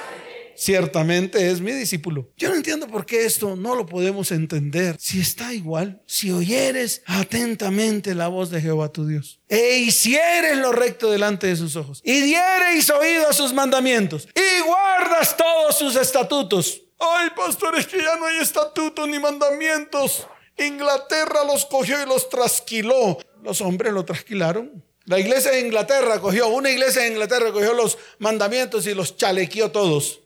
[0.60, 2.28] ciertamente es mi discípulo.
[2.36, 4.96] Yo no entiendo por qué esto no lo podemos entender.
[4.98, 10.72] Si está igual, si oyeres atentamente la voz de Jehová tu Dios, e hicieres lo
[10.72, 15.96] recto delante de sus ojos, y diereis oído a sus mandamientos, y guardas todos sus
[15.96, 16.82] estatutos.
[16.98, 20.26] Ay, pastores, que ya no hay estatutos ni mandamientos.
[20.58, 23.18] Inglaterra los cogió y los trasquiló.
[23.42, 24.84] Los hombres lo trasquilaron.
[25.06, 29.70] La iglesia de Inglaterra cogió, una iglesia de Inglaterra cogió los mandamientos y los chalequeó
[29.70, 30.20] todos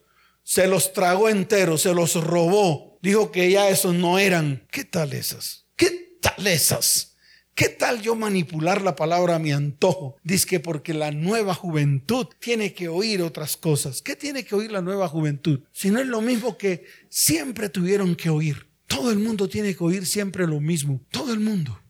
[0.45, 2.99] se los tragó enteros, se los robó.
[3.03, 4.67] Dijo que ya esos no eran.
[4.71, 5.67] ¿Qué tal esas?
[5.75, 7.17] ¿Qué tal esas?
[7.55, 10.17] ¿Qué tal yo manipular la palabra a mi antojo?
[10.23, 14.03] Dice que porque la nueva juventud tiene que oír otras cosas.
[14.03, 15.61] ¿Qué tiene que oír la nueva juventud?
[15.73, 18.69] Si no es lo mismo que siempre tuvieron que oír.
[18.87, 21.01] Todo el mundo tiene que oír siempre lo mismo.
[21.11, 21.81] Todo el mundo.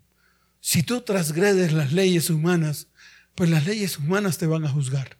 [0.60, 2.86] Si tú transgredes las leyes humanas,
[3.34, 5.18] pues las leyes humanas te van a juzgar.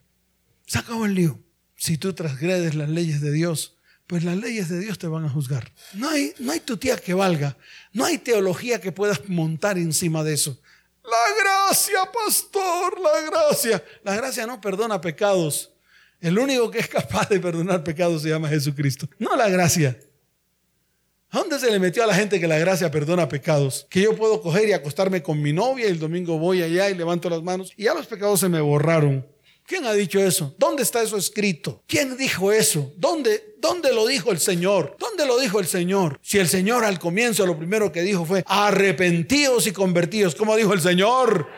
[0.66, 1.43] Se acabó el lío
[1.85, 5.29] si tú transgredes las leyes de Dios, pues las leyes de Dios te van a
[5.29, 5.70] juzgar.
[5.92, 7.59] No hay, no hay que valga.
[7.92, 10.59] No hay teología que puedas montar encima de eso.
[11.03, 13.85] La gracia, pastor, la gracia.
[14.03, 15.75] La gracia no perdona pecados.
[16.23, 19.07] El único que es capaz de perdonar pecados se llama Jesucristo.
[19.18, 20.01] No la gracia.
[21.29, 23.87] ¿A dónde se le metió a la gente que la gracia perdona pecados?
[23.90, 26.94] Que yo puedo coger y acostarme con mi novia y el domingo voy allá y
[26.94, 29.34] levanto las manos y ya los pecados se me borraron.
[29.66, 30.55] ¿Quién ha dicho eso?
[30.59, 31.83] ¿Dónde está eso escrito?
[31.87, 32.92] ¿Quién dijo eso?
[32.98, 34.94] ¿Dónde, ¿Dónde lo dijo el Señor?
[34.98, 36.18] ¿Dónde lo dijo el Señor?
[36.20, 40.35] Si el Señor al comienzo lo primero que dijo fue arrepentidos y convertidos.
[40.35, 41.48] ¿Cómo dijo el Señor?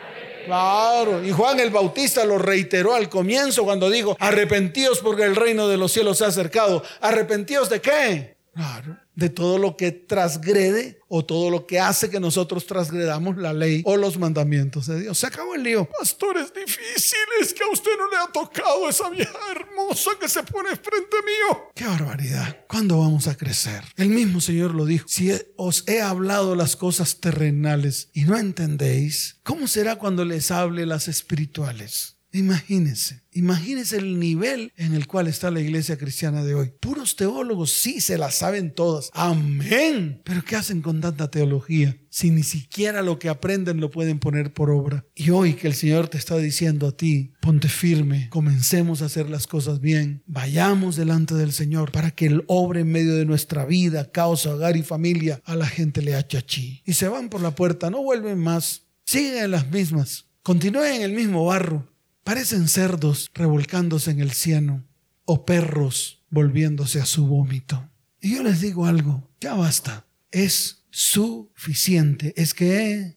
[0.45, 5.67] Claro, y Juan el Bautista lo reiteró al comienzo cuando dijo, arrepentidos porque el reino
[5.67, 6.83] de los cielos se ha acercado.
[7.01, 8.37] ¿Arrepentidos de qué?
[8.53, 13.51] Claro de todo lo que transgrede o todo lo que hace que nosotros transgredamos la
[13.51, 15.17] ley o los mandamientos de Dios.
[15.17, 15.89] Se acabó el lío.
[15.97, 20.69] Pastores difíciles que a usted no le ha tocado esa vieja hermosa que se pone
[20.69, 21.71] frente mío.
[21.73, 22.65] Qué barbaridad.
[22.69, 23.83] ¿Cuándo vamos a crecer?
[23.95, 25.07] El mismo Señor lo dijo.
[25.07, 30.85] Si os he hablado las cosas terrenales y no entendéis, ¿cómo será cuando les hable
[30.85, 32.16] las espirituales?
[32.33, 36.73] Imagínense, imagínense el nivel en el cual está la iglesia cristiana de hoy.
[36.81, 39.09] Puros teólogos, sí, se la saben todas.
[39.13, 40.21] Amén.
[40.25, 41.97] Pero ¿qué hacen con tanta teología?
[42.09, 45.05] Si ni siquiera lo que aprenden lo pueden poner por obra.
[45.15, 49.29] Y hoy que el Señor te está diciendo a ti, ponte firme, comencemos a hacer
[49.29, 53.65] las cosas bien, vayamos delante del Señor para que Él obre en medio de nuestra
[53.65, 56.81] vida, causa, hogar y familia, a la gente le achachí.
[56.85, 61.01] Y se van por la puerta, no vuelven más, siguen en las mismas, continúen en
[61.03, 61.87] el mismo barro
[62.27, 64.85] Parecen cerdos revolcándose en el cieno
[65.23, 67.89] o perros volviéndose a su vómito.
[68.19, 72.33] Y yo les digo algo, ya basta, es suficiente.
[72.35, 73.15] Es que,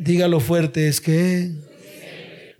[0.00, 1.52] dígalo fuerte, es que,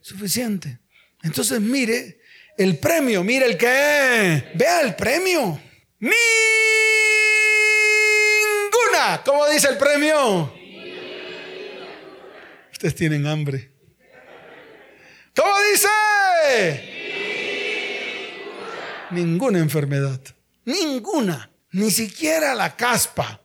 [0.02, 0.78] suficiente.
[1.24, 2.20] Entonces mire
[2.56, 5.60] el premio, mire el que, vea el premio.
[5.98, 6.14] Ninguna,
[9.24, 10.54] ¿cómo dice el premio?
[12.70, 13.75] Ustedes tienen hambre.
[15.36, 15.88] ¿Cómo dice?
[19.10, 19.58] Ninguna.
[19.58, 20.20] enfermedad.
[20.64, 21.50] Ninguna.
[21.72, 23.40] Ni siquiera la caspa.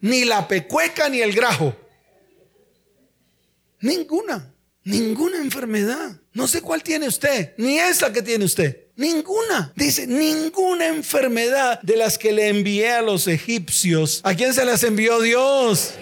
[0.00, 1.74] Ni la pecueca ni el grajo.
[3.80, 4.52] Ninguna.
[4.84, 6.20] Ninguna enfermedad.
[6.32, 7.54] No sé cuál tiene usted.
[7.56, 8.86] Ni esa que tiene usted.
[8.94, 9.72] Ninguna.
[9.74, 14.20] Dice, ninguna enfermedad de las que le envié a los egipcios.
[14.22, 15.94] ¿A quién se las envió Dios?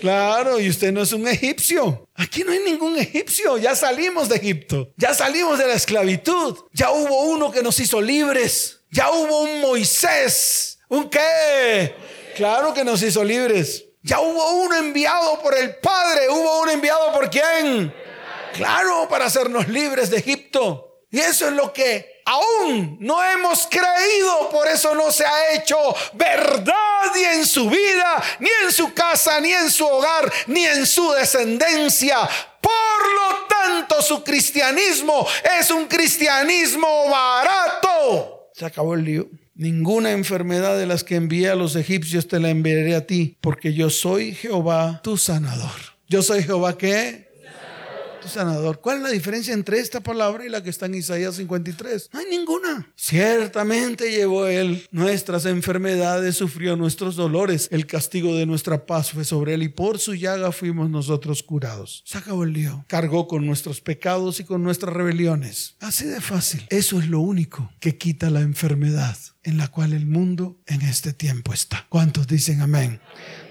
[0.00, 2.08] Claro, y usted no es un egipcio.
[2.14, 3.58] Aquí no hay ningún egipcio.
[3.58, 4.92] Ya salimos de Egipto.
[4.96, 6.56] Ya salimos de la esclavitud.
[6.72, 8.80] Ya hubo uno que nos hizo libres.
[8.90, 10.78] Ya hubo un Moisés.
[10.88, 11.94] ¿Un qué?
[12.36, 13.84] Claro que nos hizo libres.
[14.02, 16.28] Ya hubo uno enviado por el Padre.
[16.30, 17.92] ¿Hubo uno enviado por quién?
[18.54, 21.04] Claro, para hacernos libres de Egipto.
[21.10, 25.76] Y eso es lo que aún no hemos creído, por eso no se ha hecho
[26.14, 26.74] verdad
[27.14, 31.10] ni en su vida, ni en su casa, ni en su hogar, ni en su
[31.12, 32.18] descendencia.
[32.60, 35.26] Por lo tanto, su cristianismo
[35.58, 38.50] es un cristianismo barato.
[38.54, 39.28] Se acabó el lío.
[39.54, 43.74] Ninguna enfermedad de las que envié a los egipcios te la enviaré a ti, porque
[43.74, 45.70] yo soy Jehová tu sanador.
[46.08, 47.29] Yo soy Jehová que
[48.20, 48.80] tu sanador.
[48.80, 52.10] ¿Cuál es la diferencia entre esta palabra y la que está en Isaías 53?
[52.12, 52.92] No hay ninguna.
[52.96, 57.68] Ciertamente llevó él nuestras enfermedades, sufrió nuestros dolores.
[57.70, 62.02] El castigo de nuestra paz fue sobre él y por su llaga fuimos nosotros curados.
[62.06, 62.84] Se acabó el lío.
[62.86, 65.76] Cargó con nuestros pecados y con nuestras rebeliones.
[65.80, 66.66] Así de fácil.
[66.68, 71.12] Eso es lo único que quita la enfermedad en la cual el mundo en este
[71.12, 71.86] tiempo está.
[71.88, 73.00] ¿Cuántos dicen amén?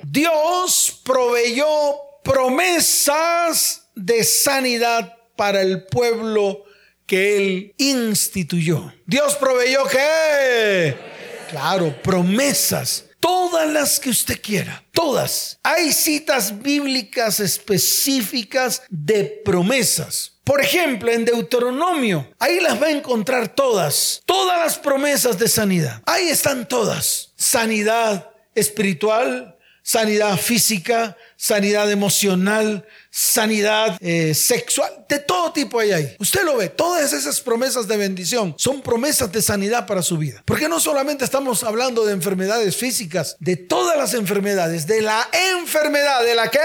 [0.04, 1.66] Dios proveyó
[2.24, 6.64] promesas de sanidad para el pueblo
[7.06, 8.93] que él instituyó.
[9.06, 10.95] Dios proveyó qué?
[11.50, 13.06] Claro, promesas.
[13.20, 15.60] Todas las que usted quiera, todas.
[15.64, 20.39] Hay citas bíblicas específicas de promesas.
[20.45, 26.02] Por ejemplo, en Deuteronomio, ahí las va a encontrar todas, todas las promesas de sanidad.
[26.06, 27.34] Ahí están todas.
[27.36, 36.16] Sanidad espiritual, sanidad física, sanidad emocional, sanidad eh, sexual, de todo tipo hay ahí.
[36.20, 40.44] Usted lo ve, todas esas promesas de bendición son promesas de sanidad para su vida.
[40.44, 46.26] Porque no solamente estamos hablando de enfermedades físicas, de todas las enfermedades, de la enfermedad,
[46.26, 46.60] de la que,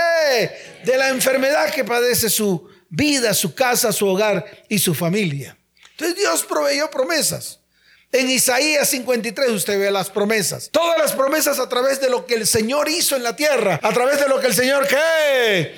[0.85, 5.57] de la enfermedad que padece su vida, su casa, su hogar y su familia.
[5.93, 7.61] Entonces Dios proveyó promesas.
[8.15, 10.69] En Isaías 53 usted ve las promesas.
[10.71, 13.81] Todas las promesas a través de lo que el Señor hizo en la tierra.
[13.83, 15.75] A través de lo que el Señor qué.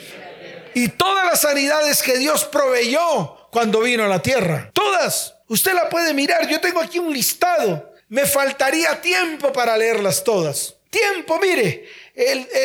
[0.74, 4.70] Y todas las sanidades que Dios proveyó cuando vino a la tierra.
[4.74, 5.36] Todas.
[5.48, 6.46] Usted la puede mirar.
[6.46, 7.94] Yo tengo aquí un listado.
[8.10, 10.74] Me faltaría tiempo para leerlas todas.
[10.90, 11.88] Tiempo, mire.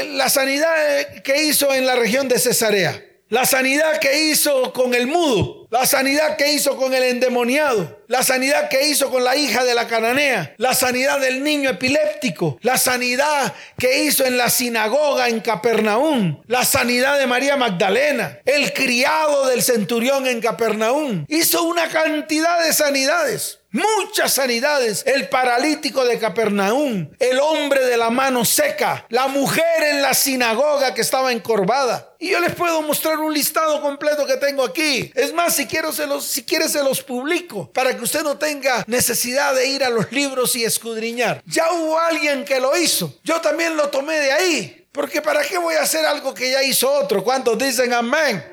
[0.07, 3.01] la sanidad que hizo en la región de Cesarea.
[3.32, 8.23] La sanidad que hizo con el mudo, la sanidad que hizo con el endemoniado, la
[8.23, 12.77] sanidad que hizo con la hija de la cananea, la sanidad del niño epiléptico, la
[12.77, 19.47] sanidad que hizo en la sinagoga en Capernaum, la sanidad de María Magdalena, el criado
[19.47, 21.23] del centurión en Capernaum.
[21.29, 23.61] Hizo una cantidad de sanidades.
[23.72, 25.03] Muchas sanidades.
[25.05, 30.93] El paralítico de Capernaum, el hombre de la mano seca, la mujer en la sinagoga
[30.93, 32.13] que estaba encorvada.
[32.19, 35.09] Y yo les puedo mostrar un listado completo que tengo aquí.
[35.15, 38.84] Es más, si quiero los, si quiere se los publico para que usted no tenga
[38.88, 41.41] necesidad de ir a los libros y escudriñar.
[41.45, 43.19] Ya hubo alguien que lo hizo.
[43.24, 44.88] Yo también lo tomé de ahí.
[44.91, 47.24] Porque ¿para qué voy a hacer algo que ya hizo otro?
[47.24, 48.43] ¿Cuántos dicen amén?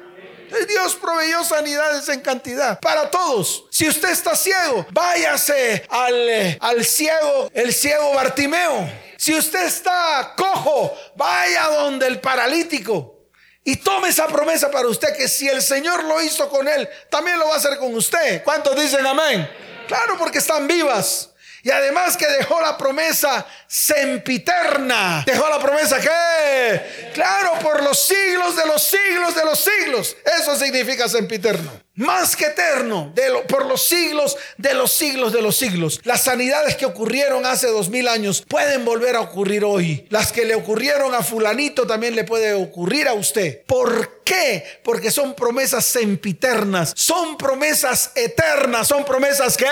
[0.68, 3.64] Dios proveyó sanidades en cantidad para todos.
[3.70, 8.90] Si usted está ciego, váyase al, eh, al ciego, el ciego Bartimeo.
[9.16, 13.16] Si usted está cojo, vaya donde el paralítico.
[13.64, 17.38] Y tome esa promesa para usted que si el Señor lo hizo con él, también
[17.38, 18.42] lo va a hacer con usted.
[18.42, 19.48] ¿Cuántos dicen amén?
[19.86, 21.27] Claro, porque están vivas.
[21.68, 25.22] Y además que dejó la promesa sempiterna.
[25.26, 30.16] Dejó la promesa que, claro, por los siglos de los siglos de los siglos.
[30.40, 35.56] Eso significa sempiterno más que eterno, de por los siglos de los siglos de los
[35.56, 36.00] siglos.
[36.04, 40.06] Las sanidades que ocurrieron hace dos mil años pueden volver a ocurrir hoy.
[40.08, 43.62] Las que le ocurrieron a fulanito también le puede ocurrir a usted.
[43.66, 44.64] ¿Por qué?
[44.84, 49.66] Porque son promesas sempiternas, son promesas eternas, son promesas que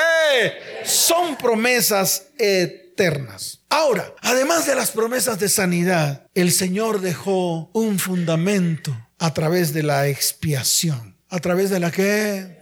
[0.84, 3.60] son promesas eternas.
[3.68, 9.82] Ahora, además de las promesas de sanidad, el Señor dejó un fundamento a través de
[9.82, 11.15] la expiación.
[11.36, 12.56] ¿A través de la qué?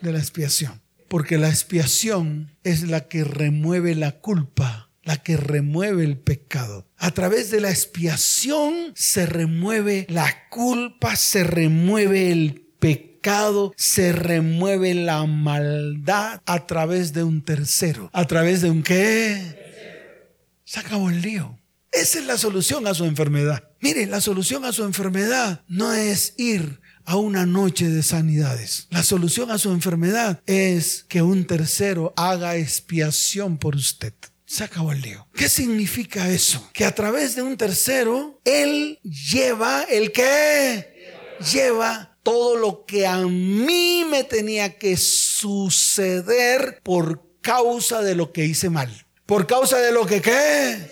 [0.00, 0.80] De la expiación.
[1.08, 6.86] Porque la expiación es la que remueve la culpa, la que remueve el pecado.
[6.98, 14.94] A través de la expiación se remueve la culpa, se remueve el pecado, se remueve
[14.94, 18.08] la maldad a través de un tercero.
[18.12, 20.60] ¿A través de un qué?
[20.64, 21.58] Se acabó el lío.
[21.90, 23.64] Esa es la solución a su enfermedad.
[23.80, 28.86] Mire, la solución a su enfermedad no es ir a una noche de sanidades.
[28.90, 34.14] La solución a su enfermedad es que un tercero haga expiación por usted.
[34.46, 35.28] Se acabó el lío.
[35.34, 36.68] ¿Qué significa eso?
[36.72, 41.14] Que a través de un tercero, él lleva el que
[41.52, 48.44] lleva todo lo que a mí me tenía que suceder por causa de lo que
[48.44, 49.06] hice mal.
[49.26, 50.90] Por causa de lo que qué?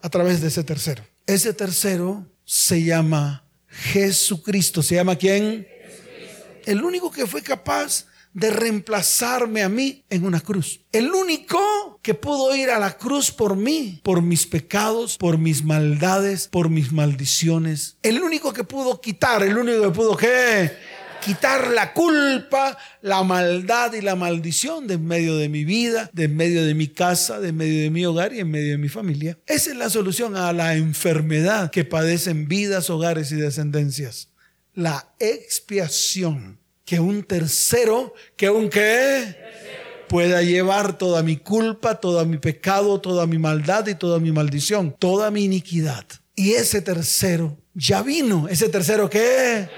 [0.00, 1.04] A través de ese tercero.
[1.26, 4.82] Ese tercero se llama Jesucristo.
[4.82, 5.66] ¿Se llama quién?
[6.64, 10.80] El único que fue capaz de reemplazarme a mí en una cruz.
[10.92, 15.64] El único que pudo ir a la cruz por mí, por mis pecados, por mis
[15.64, 17.96] maldades, por mis maldiciones.
[18.02, 20.72] El único que pudo quitar, el único que pudo qué?
[21.22, 26.24] Quitar la culpa, la maldad y la maldición de en medio de mi vida, de
[26.24, 28.78] en medio de mi casa, de en medio de mi hogar y en medio de
[28.78, 29.38] mi familia.
[29.46, 34.28] Esa es la solución a la enfermedad que padecen vidas, hogares y descendencias.
[34.74, 36.60] La expiación.
[36.84, 39.36] Que un tercero, que un qué,
[40.08, 44.94] pueda llevar toda mi culpa, todo mi pecado, toda mi maldad y toda mi maldición,
[44.98, 46.04] toda mi iniquidad.
[46.34, 48.48] Y ese tercero ya vino.
[48.48, 49.68] ¿Ese tercero qué?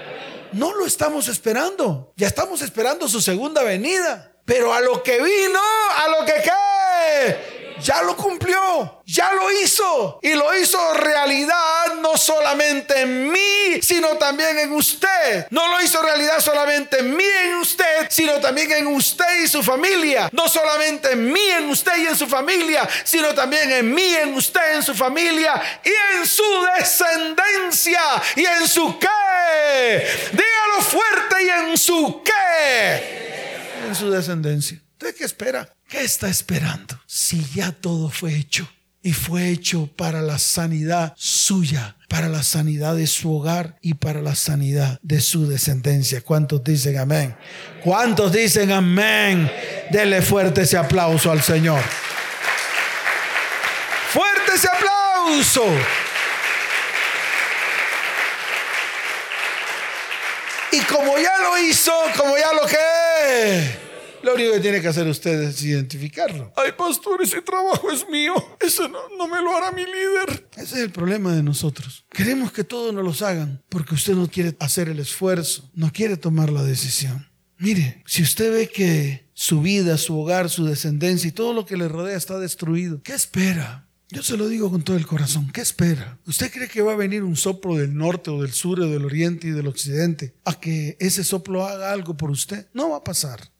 [0.55, 2.13] No lo estamos esperando.
[2.15, 4.31] Ya estamos esperando su segunda venida.
[4.45, 5.59] Pero a lo que vino,
[5.97, 12.17] a lo que qué ya lo cumplió, ya lo hizo y lo hizo realidad no
[12.17, 15.47] solamente en mí, sino también en usted.
[15.49, 19.61] No lo hizo realidad solamente en mí, en usted, sino también en usted y su
[19.61, 20.29] familia.
[20.31, 24.33] No solamente en mí, en usted y en su familia, sino también en mí, en
[24.33, 26.43] usted, en su familia y en su
[26.77, 28.01] descendencia
[28.35, 30.07] y en su qué.
[30.31, 33.85] Dígalo fuerte y en su qué.
[33.87, 34.84] En su descendencia.
[34.97, 35.69] ¿Usted qué espera?
[35.89, 36.97] ¿Qué está esperando?
[37.05, 38.65] Si ya todo fue hecho
[39.03, 44.21] y fue hecho para la sanidad suya, para la sanidad de su hogar y para
[44.21, 46.21] la sanidad de su descendencia.
[46.21, 47.35] ¿Cuántos dicen amén?
[47.83, 49.51] ¿Cuántos dicen amén?
[49.91, 51.81] Dele fuerte ese aplauso al Señor.
[54.13, 55.65] Fuerte ese aplauso.
[60.71, 63.84] Y como ya lo hizo, como ya lo que
[64.25, 66.51] lo único que tiene que hacer usted es identificarlo.
[66.57, 68.33] Ay, pastor, ese trabajo es mío.
[68.59, 70.47] Eso no, no me lo hará mi líder.
[70.57, 72.05] Ese es el problema de nosotros.
[72.09, 76.17] Queremos que todos nos los hagan porque usted no quiere hacer el esfuerzo, no quiere
[76.17, 77.29] tomar la decisión.
[77.57, 81.77] Mire, si usted ve que su vida, su hogar, su descendencia y todo lo que
[81.77, 83.87] le rodea está destruido, ¿qué espera?
[84.09, 85.51] Yo se lo digo con todo el corazón.
[85.51, 86.19] ¿Qué espera?
[86.27, 89.05] ¿Usted cree que va a venir un soplo del norte o del sur o del
[89.05, 92.67] oriente y del occidente a que ese soplo haga algo por usted?
[92.73, 93.54] No va a pasar.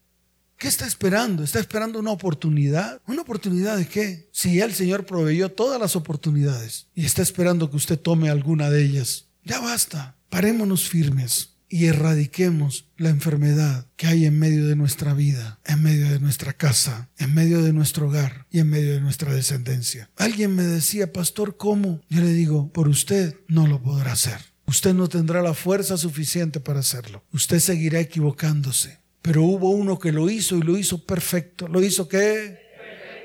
[0.58, 1.42] ¿Qué está esperando?
[1.42, 3.02] ¿Está esperando una oportunidad?
[3.06, 4.30] ¿Una oportunidad de qué?
[4.32, 8.70] Si ya el Señor proveyó todas las oportunidades y está esperando que usted tome alguna
[8.70, 10.16] de ellas, ya basta.
[10.30, 16.08] Parémonos firmes y erradiquemos la enfermedad que hay en medio de nuestra vida, en medio
[16.08, 20.08] de nuestra casa, en medio de nuestro hogar y en medio de nuestra descendencia.
[20.16, 22.00] Alguien me decía, pastor, ¿cómo?
[22.08, 24.40] Yo le digo, por usted no lo podrá hacer.
[24.66, 27.24] Usted no tendrá la fuerza suficiente para hacerlo.
[27.32, 28.98] Usted seguirá equivocándose.
[29.26, 31.66] Pero hubo uno que lo hizo y lo hizo perfecto.
[31.66, 32.60] ¿Lo hizo qué?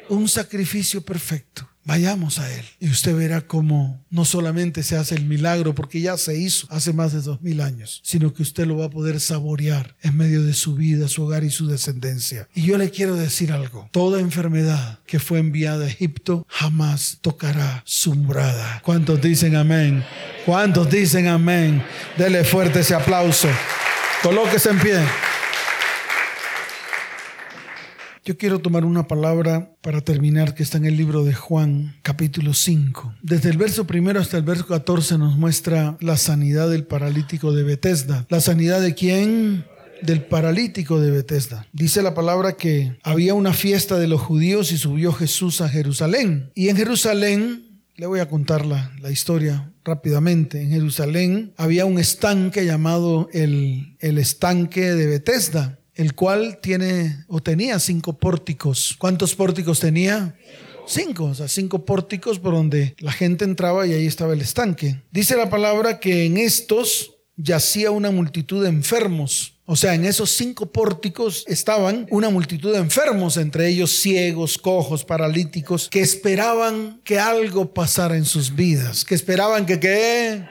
[0.10, 1.70] Un sacrificio perfecto.
[1.84, 6.18] Vayamos a Él y usted verá cómo no solamente se hace el milagro, porque ya
[6.18, 9.20] se hizo hace más de dos mil años, sino que usted lo va a poder
[9.20, 12.47] saborear en medio de su vida, su hogar y su descendencia.
[12.54, 17.84] Y yo le quiero decir algo, toda enfermedad que fue enviada a Egipto jamás tocará
[17.86, 18.82] su morada.
[18.84, 20.04] ¿Cuántos dicen amén?
[20.45, 21.84] ¿Cuántos dicen amén?
[22.18, 23.49] Dele fuerte ese aplauso.
[24.22, 24.99] Colóquese en pie.
[28.24, 32.53] Yo quiero tomar una palabra para terminar que está en el libro de Juan, capítulo
[32.53, 33.15] 5.
[33.24, 37.63] Desde el verso primero hasta el verso 14 nos muestra la sanidad del paralítico de
[37.63, 38.28] Bethesda.
[38.30, 39.65] ¿La sanidad de quién?
[40.03, 41.65] Del paralítico de Bethesda.
[41.74, 46.51] Dice la palabra que había una fiesta de los judíos y subió Jesús a Jerusalén.
[46.53, 50.61] Y en Jerusalén le voy a contar la, la, historia rápidamente.
[50.61, 57.42] En Jerusalén había un estanque llamado el, el estanque de Bethesda el cual tiene o
[57.42, 58.96] tenía cinco pórticos.
[58.98, 60.36] ¿Cuántos pórticos tenía?
[60.88, 65.02] Cinco, o sea, cinco pórticos por donde la gente entraba y ahí estaba el estanque.
[65.12, 69.60] Dice la palabra que en estos yacía una multitud de enfermos.
[69.66, 75.06] O sea, en esos cinco pórticos estaban una multitud de enfermos, entre ellos ciegos, cojos,
[75.06, 80.46] paralíticos, que esperaban que algo pasara en sus vidas, que esperaban que qué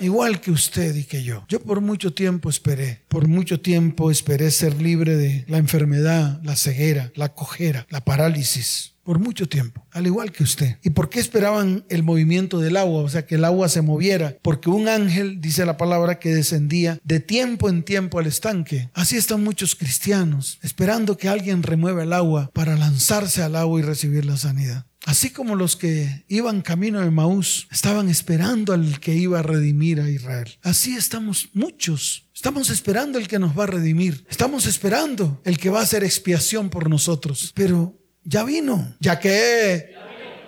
[0.00, 1.44] igual que usted y que yo.
[1.48, 6.56] Yo por mucho tiempo esperé, por mucho tiempo esperé ser libre de la enfermedad, la
[6.56, 8.92] ceguera, la cojera, la parálisis.
[9.06, 10.78] Por mucho tiempo, al igual que usted.
[10.82, 13.02] ¿Y por qué esperaban el movimiento del agua?
[13.02, 14.36] O sea, que el agua se moviera.
[14.42, 18.90] Porque un ángel, dice la palabra, que descendía de tiempo en tiempo al estanque.
[18.94, 23.84] Así están muchos cristianos, esperando que alguien remueva el agua para lanzarse al agua y
[23.84, 24.86] recibir la sanidad.
[25.06, 30.00] Así como los que iban camino de Maús estaban esperando al que iba a redimir
[30.00, 30.58] a Israel.
[30.62, 32.28] Así estamos muchos.
[32.34, 34.26] Estamos esperando el que nos va a redimir.
[34.28, 37.52] Estamos esperando el que va a hacer expiación por nosotros.
[37.54, 38.96] Pero ya vino.
[38.98, 39.94] Ya que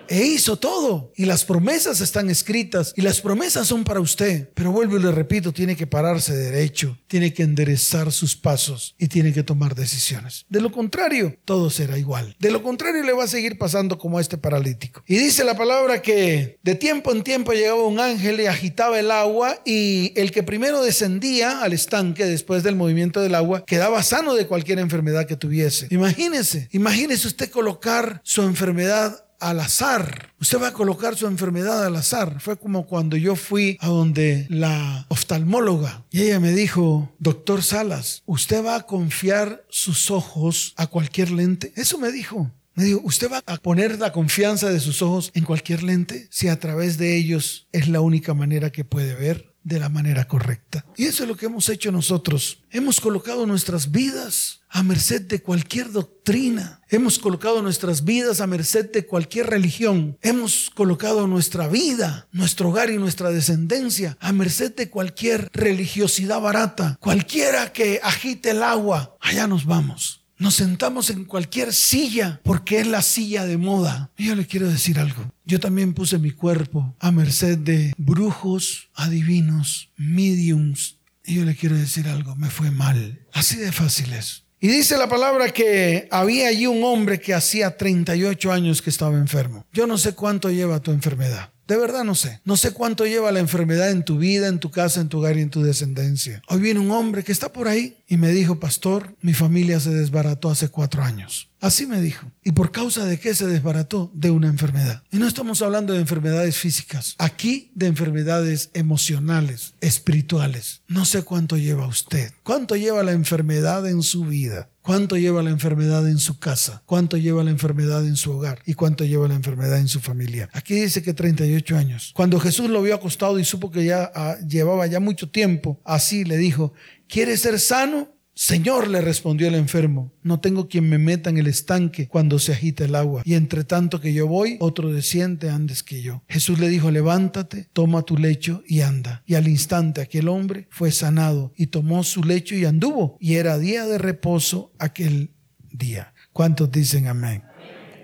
[0.08, 1.12] e hizo todo.
[1.16, 4.50] Y las promesas están escritas y las promesas son para usted.
[4.54, 9.08] Pero vuelvo y le repito, tiene que pararse derecho, tiene que enderezar sus pasos y
[9.08, 10.46] tiene que tomar decisiones.
[10.48, 12.36] De lo contrario, todo será igual.
[12.38, 15.02] De lo contrario, le va a seguir pasando como a este paralítico.
[15.06, 19.10] Y dice la palabra que de tiempo en tiempo llegaba un ángel y agitaba el
[19.10, 24.34] agua y el que primero descendía al estanque después del movimiento del agua quedaba sano
[24.34, 25.88] de cualquier enfermedad que tuviese.
[25.90, 30.32] Imagínese, imagínese usted colocar su enfermedad al azar.
[30.40, 32.40] Usted va a colocar su enfermedad al azar.
[32.40, 38.22] Fue como cuando yo fui a donde la oftalmóloga y ella me dijo, doctor Salas,
[38.26, 41.72] ¿usted va a confiar sus ojos a cualquier lente?
[41.76, 42.50] Eso me dijo.
[42.74, 46.46] Me dijo, ¿usted va a poner la confianza de sus ojos en cualquier lente si
[46.46, 49.47] a través de ellos es la única manera que puede ver?
[49.62, 50.84] De la manera correcta.
[50.96, 52.62] Y eso es lo que hemos hecho nosotros.
[52.70, 56.82] Hemos colocado nuestras vidas a merced de cualquier doctrina.
[56.88, 60.18] Hemos colocado nuestras vidas a merced de cualquier religión.
[60.22, 66.96] Hemos colocado nuestra vida, nuestro hogar y nuestra descendencia a merced de cualquier religiosidad barata.
[67.00, 70.17] Cualquiera que agite el agua, allá nos vamos.
[70.38, 74.10] Nos sentamos en cualquier silla porque es la silla de moda.
[74.16, 75.32] Y yo le quiero decir algo.
[75.44, 80.98] Yo también puse mi cuerpo a merced de brujos, adivinos, mediums.
[81.24, 83.26] Y yo le quiero decir algo, me fue mal.
[83.32, 84.44] Así de fácil es.
[84.60, 89.16] Y dice la palabra que había allí un hombre que hacía 38 años que estaba
[89.16, 89.64] enfermo.
[89.72, 91.52] Yo no sé cuánto lleva tu enfermedad.
[91.68, 92.40] De verdad no sé.
[92.46, 95.36] No sé cuánto lleva la enfermedad en tu vida, en tu casa, en tu hogar
[95.36, 96.42] y en tu descendencia.
[96.48, 99.90] Hoy viene un hombre que está por ahí y me dijo, pastor, mi familia se
[99.90, 101.47] desbarató hace cuatro años.
[101.60, 102.30] Así me dijo.
[102.44, 104.10] ¿Y por causa de qué se desbarató?
[104.14, 105.02] De una enfermedad.
[105.10, 107.14] Y no estamos hablando de enfermedades físicas.
[107.18, 110.82] Aquí de enfermedades emocionales, espirituales.
[110.86, 112.32] No sé cuánto lleva usted.
[112.44, 114.70] ¿Cuánto lleva la enfermedad en su vida?
[114.82, 116.82] ¿Cuánto lleva la enfermedad en su casa?
[116.86, 118.62] ¿Cuánto lleva la enfermedad en su hogar?
[118.64, 120.48] ¿Y cuánto lleva la enfermedad en su familia?
[120.54, 122.12] Aquí dice que 38 años.
[122.14, 126.24] Cuando Jesús lo vio acostado y supo que ya ah, llevaba ya mucho tiempo, así
[126.24, 126.72] le dijo,
[127.06, 128.14] ¿quieres ser sano?
[128.40, 132.52] Señor, le respondió el enfermo, no tengo quien me meta en el estanque cuando se
[132.52, 136.22] agita el agua, y entre tanto que yo voy, otro desciende antes que yo.
[136.28, 139.24] Jesús le dijo, levántate, toma tu lecho y anda.
[139.26, 143.58] Y al instante aquel hombre fue sanado y tomó su lecho y anduvo, y era
[143.58, 145.32] día de reposo aquel
[145.72, 146.14] día.
[146.32, 147.42] ¿Cuántos dicen amén?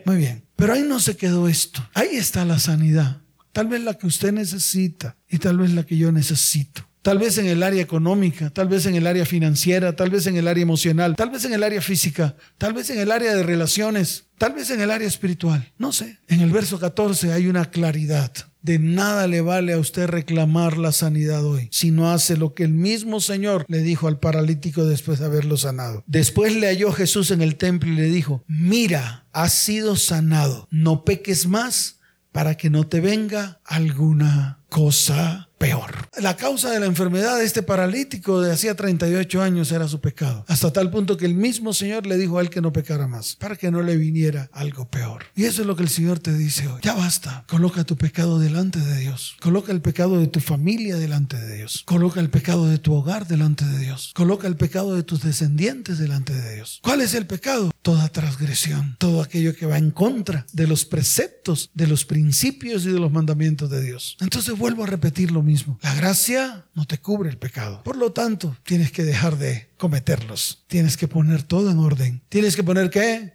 [0.05, 3.23] Muy bien, pero ahí no se quedó esto, ahí está la sanidad,
[3.53, 7.37] tal vez la que usted necesita y tal vez la que yo necesito tal vez
[7.37, 10.63] en el área económica, tal vez en el área financiera, tal vez en el área
[10.63, 14.55] emocional, tal vez en el área física, tal vez en el área de relaciones, tal
[14.55, 15.71] vez en el área espiritual.
[15.77, 16.19] No sé.
[16.29, 18.33] En el verso 14 hay una claridad.
[18.63, 22.65] De nada le vale a usted reclamar la sanidad hoy si no hace lo que
[22.65, 26.03] el mismo Señor le dijo al paralítico después de haberlo sanado.
[26.07, 31.05] Después le halló Jesús en el templo y le dijo, mira, has sido sanado, no
[31.05, 32.01] peques más
[32.33, 36.04] para que no te venga alguna cosa peor.
[36.21, 40.45] La causa de la enfermedad de este paralítico de hacía 38 años era su pecado.
[40.47, 43.35] Hasta tal punto que el mismo Señor le dijo a él que no pecara más,
[43.35, 45.25] para que no le viniera algo peor.
[45.35, 46.81] Y eso es lo que el Señor te dice hoy.
[46.83, 47.45] Ya basta.
[47.49, 49.37] Coloca tu pecado delante de Dios.
[49.41, 51.83] Coloca el pecado de tu familia delante de Dios.
[51.85, 54.13] Coloca el pecado de tu hogar delante de Dios.
[54.15, 56.79] Coloca el pecado de tus descendientes delante de Dios.
[56.83, 57.73] ¿Cuál es el pecado?
[57.83, 62.93] Toda transgresión, todo aquello que va en contra de los preceptos, de los principios y
[62.93, 64.17] de los mandamientos de Dios.
[64.21, 65.79] Entonces vuelvo a repetir lo mismo.
[65.83, 67.83] La gracia no te cubre el pecado.
[67.83, 70.63] Por lo tanto, tienes que dejar de cometerlos.
[70.67, 72.21] Tienes que poner todo en orden.
[72.29, 73.33] ¿Tienes que poner qué?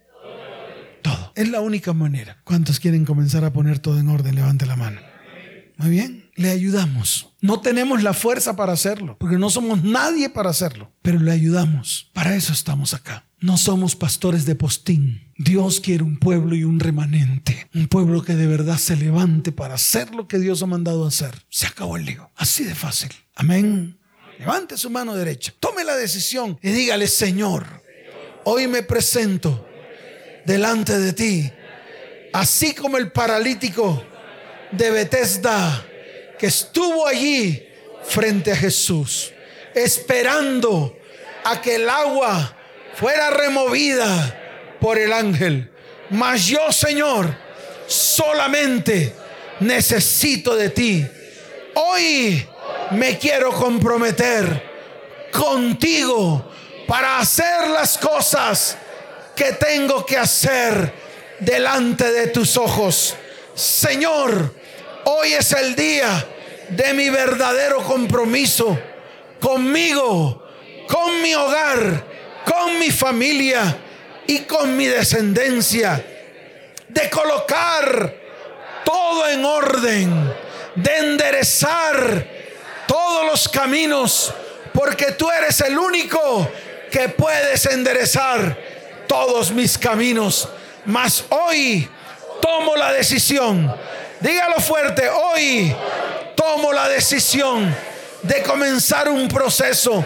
[1.02, 1.32] Todo.
[1.34, 2.40] Es la única manera.
[2.44, 4.36] ¿Cuántos quieren comenzar a poner todo en orden?
[4.36, 5.00] Levante la mano.
[5.78, 6.30] Muy bien.
[6.36, 7.32] Le ayudamos.
[7.40, 12.08] No tenemos la fuerza para hacerlo, porque no somos nadie para hacerlo, pero le ayudamos.
[12.12, 13.24] Para eso estamos acá.
[13.40, 15.29] No somos pastores de postín.
[15.42, 17.66] Dios quiere un pueblo y un remanente.
[17.74, 21.30] Un pueblo que de verdad se levante para hacer lo que Dios ha mandado hacer.
[21.48, 22.30] Se acabó el lío.
[22.36, 23.08] Así de fácil.
[23.36, 23.98] Amén.
[24.38, 25.54] Levante su mano derecha.
[25.58, 27.64] Tome la decisión y dígale, Señor,
[28.44, 29.66] hoy me presento
[30.44, 31.50] delante de ti.
[32.34, 34.04] Así como el paralítico
[34.72, 35.86] de Bethesda
[36.38, 37.66] que estuvo allí
[38.04, 39.32] frente a Jesús,
[39.74, 40.98] esperando
[41.44, 42.54] a que el agua
[42.94, 44.36] fuera removida
[44.80, 45.70] por el ángel.
[46.10, 47.34] Mas yo, Señor,
[47.86, 49.14] solamente
[49.60, 51.06] necesito de ti.
[51.74, 52.46] Hoy
[52.92, 54.70] me quiero comprometer
[55.32, 56.50] contigo
[56.86, 58.76] para hacer las cosas
[59.36, 60.92] que tengo que hacer
[61.38, 63.14] delante de tus ojos.
[63.54, 64.54] Señor,
[65.04, 66.26] hoy es el día
[66.70, 68.78] de mi verdadero compromiso
[69.40, 70.44] conmigo,
[70.88, 72.04] con mi hogar,
[72.44, 73.76] con mi familia
[74.30, 76.04] y con mi descendencia.
[76.88, 78.14] De colocar
[78.84, 80.34] todo en orden,
[80.76, 82.26] de enderezar
[82.86, 84.32] todos los caminos,
[84.72, 86.48] porque tú eres el único
[86.92, 88.56] que puedes enderezar
[89.08, 90.48] todos mis caminos.
[90.84, 91.88] Mas hoy
[92.40, 93.74] tomo la decisión,
[94.20, 95.74] dígalo fuerte, hoy
[96.36, 97.74] tomo la decisión
[98.22, 100.04] de comenzar un proceso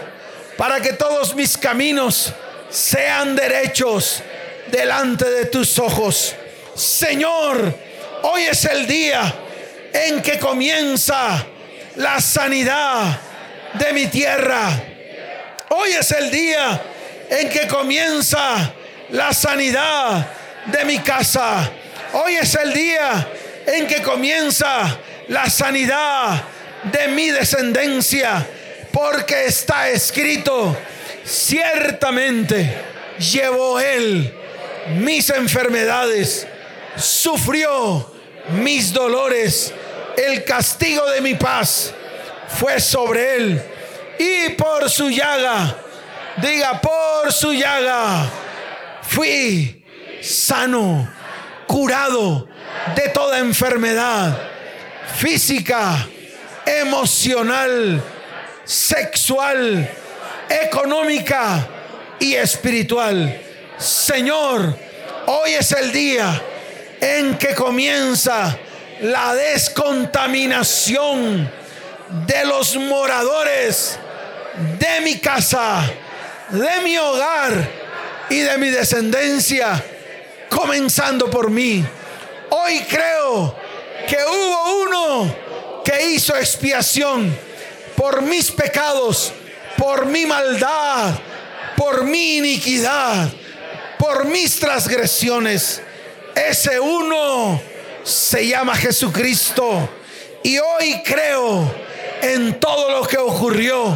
[0.56, 2.32] para que todos mis caminos
[2.74, 4.20] sean derechos
[4.66, 6.34] delante de tus ojos.
[6.74, 7.72] Señor,
[8.22, 9.32] hoy es el día
[9.92, 11.46] en que comienza
[11.94, 13.20] la sanidad
[13.74, 14.68] de mi tierra.
[15.68, 16.82] Hoy es el día
[17.30, 18.72] en que comienza
[19.10, 20.26] la sanidad
[20.66, 21.70] de mi casa.
[22.12, 23.28] Hoy es el día
[23.66, 24.98] en que comienza
[25.28, 26.42] la sanidad
[26.82, 28.44] de mi descendencia,
[28.92, 30.76] porque está escrito,
[31.24, 32.76] ciertamente
[33.18, 34.32] llevó él
[34.98, 36.46] mis enfermedades,
[36.96, 38.12] sufrió
[38.50, 39.72] mis dolores,
[40.16, 41.92] el castigo de mi paz
[42.58, 43.62] fue sobre él,
[44.18, 45.76] y por su llaga,
[46.36, 48.30] diga, por su llaga,
[49.02, 49.82] fui
[50.20, 51.08] sano,
[51.66, 52.46] curado
[52.94, 54.36] de toda enfermedad
[55.16, 56.06] física,
[56.66, 58.02] emocional,
[58.64, 59.88] sexual,
[60.48, 61.68] económica
[62.18, 63.40] y espiritual.
[63.78, 64.76] Señor,
[65.26, 66.42] hoy es el día
[67.00, 68.56] en que comienza
[69.00, 71.50] la descontaminación
[72.26, 73.98] de los moradores
[74.78, 75.82] de mi casa,
[76.50, 77.68] de mi hogar
[78.30, 79.82] y de mi descendencia,
[80.48, 81.84] comenzando por mí.
[82.50, 83.56] Hoy creo
[84.08, 85.36] que hubo uno
[85.84, 87.36] que hizo expiación
[87.96, 89.32] por mis pecados,
[89.84, 91.14] por mi maldad,
[91.76, 93.28] por mi iniquidad,
[93.98, 95.82] por mis transgresiones.
[96.34, 97.60] Ese uno
[98.02, 99.90] se llama Jesucristo.
[100.42, 101.70] Y hoy creo
[102.22, 103.94] en todo lo que ocurrió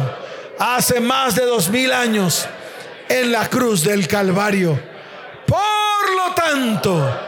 [0.59, 2.45] hace más de dos mil años
[3.07, 4.79] en la cruz del Calvario.
[5.47, 7.19] Por lo tanto,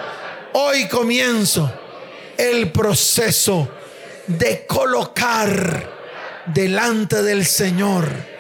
[0.54, 1.72] hoy comienzo
[2.38, 3.68] el proceso
[4.28, 5.90] de colocar
[6.46, 8.31] delante del Señor,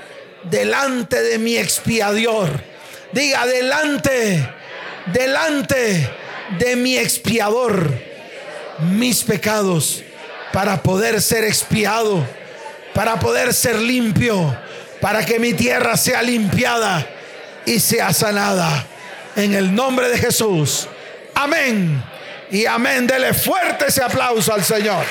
[0.44, 2.50] delante de mi expiador.
[3.12, 4.50] Diga, delante,
[5.08, 6.10] delante
[6.58, 7.92] de mi expiador,
[8.92, 10.04] mis pecados,
[10.54, 12.26] para poder ser expiado,
[12.94, 14.58] para poder ser limpio,
[15.00, 17.06] para que mi tierra sea limpiada
[17.66, 18.88] y sea sanada.
[19.36, 20.88] En el nombre de Jesús.
[21.36, 22.04] Amén
[22.52, 23.08] y amén.
[23.08, 25.06] Dele fuerte ese aplauso al Señor.